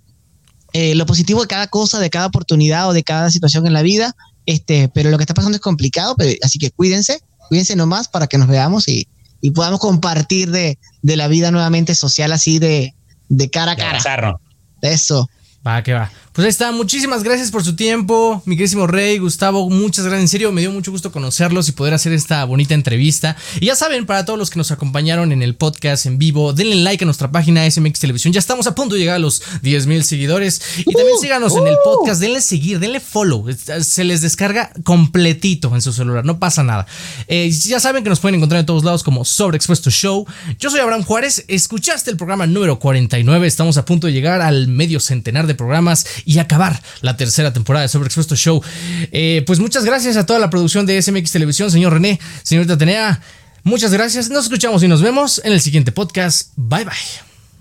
[0.74, 3.82] eh, lo positivo de cada cosa, de cada oportunidad o de cada situación en la
[3.82, 4.16] vida,
[4.46, 8.28] este, pero lo que está pasando es complicado, pero, así que cuídense, cuídense nomás para
[8.28, 9.08] que nos veamos y,
[9.42, 12.94] y podamos compartir de, de la vida nuevamente social así de,
[13.30, 14.36] de cara a cara.
[14.82, 15.30] Eso.
[15.66, 16.10] Va, que va.
[16.32, 20.28] Pues ahí está, muchísimas gracias por su tiempo, mi querísimo Rey, Gustavo, muchas gracias, en
[20.30, 23.36] serio, me dio mucho gusto conocerlos y poder hacer esta bonita entrevista.
[23.60, 26.78] Y ya saben, para todos los que nos acompañaron en el podcast en vivo, denle
[26.78, 29.88] like a nuestra página SMX Televisión, ya estamos a punto de llegar a los 10
[29.88, 30.62] mil seguidores.
[30.78, 33.46] Y también síganos en el podcast, denle seguir, denle follow,
[33.82, 36.88] se les descarga completito en su celular, no pasa nada.
[37.28, 40.26] Eh, ya saben que nos pueden encontrar en todos lados como Sobreexpuesto Show.
[40.58, 44.70] Yo soy Abraham Juárez, escuchaste el programa número 49, estamos a punto de llegar al
[44.70, 48.64] medio centenar de programas y acabar la tercera temporada de Sobreexpuesto Show.
[49.12, 53.22] Eh, pues muchas gracias a toda la producción de SMX Televisión, señor René, señorita Atenea.
[53.64, 54.30] Muchas gracias.
[54.30, 56.54] Nos escuchamos y nos vemos en el siguiente podcast.
[56.56, 56.94] Bye bye.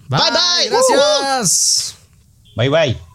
[0.08, 0.70] Bye bye.
[0.70, 1.96] Gracias.
[2.56, 3.07] Bye bye.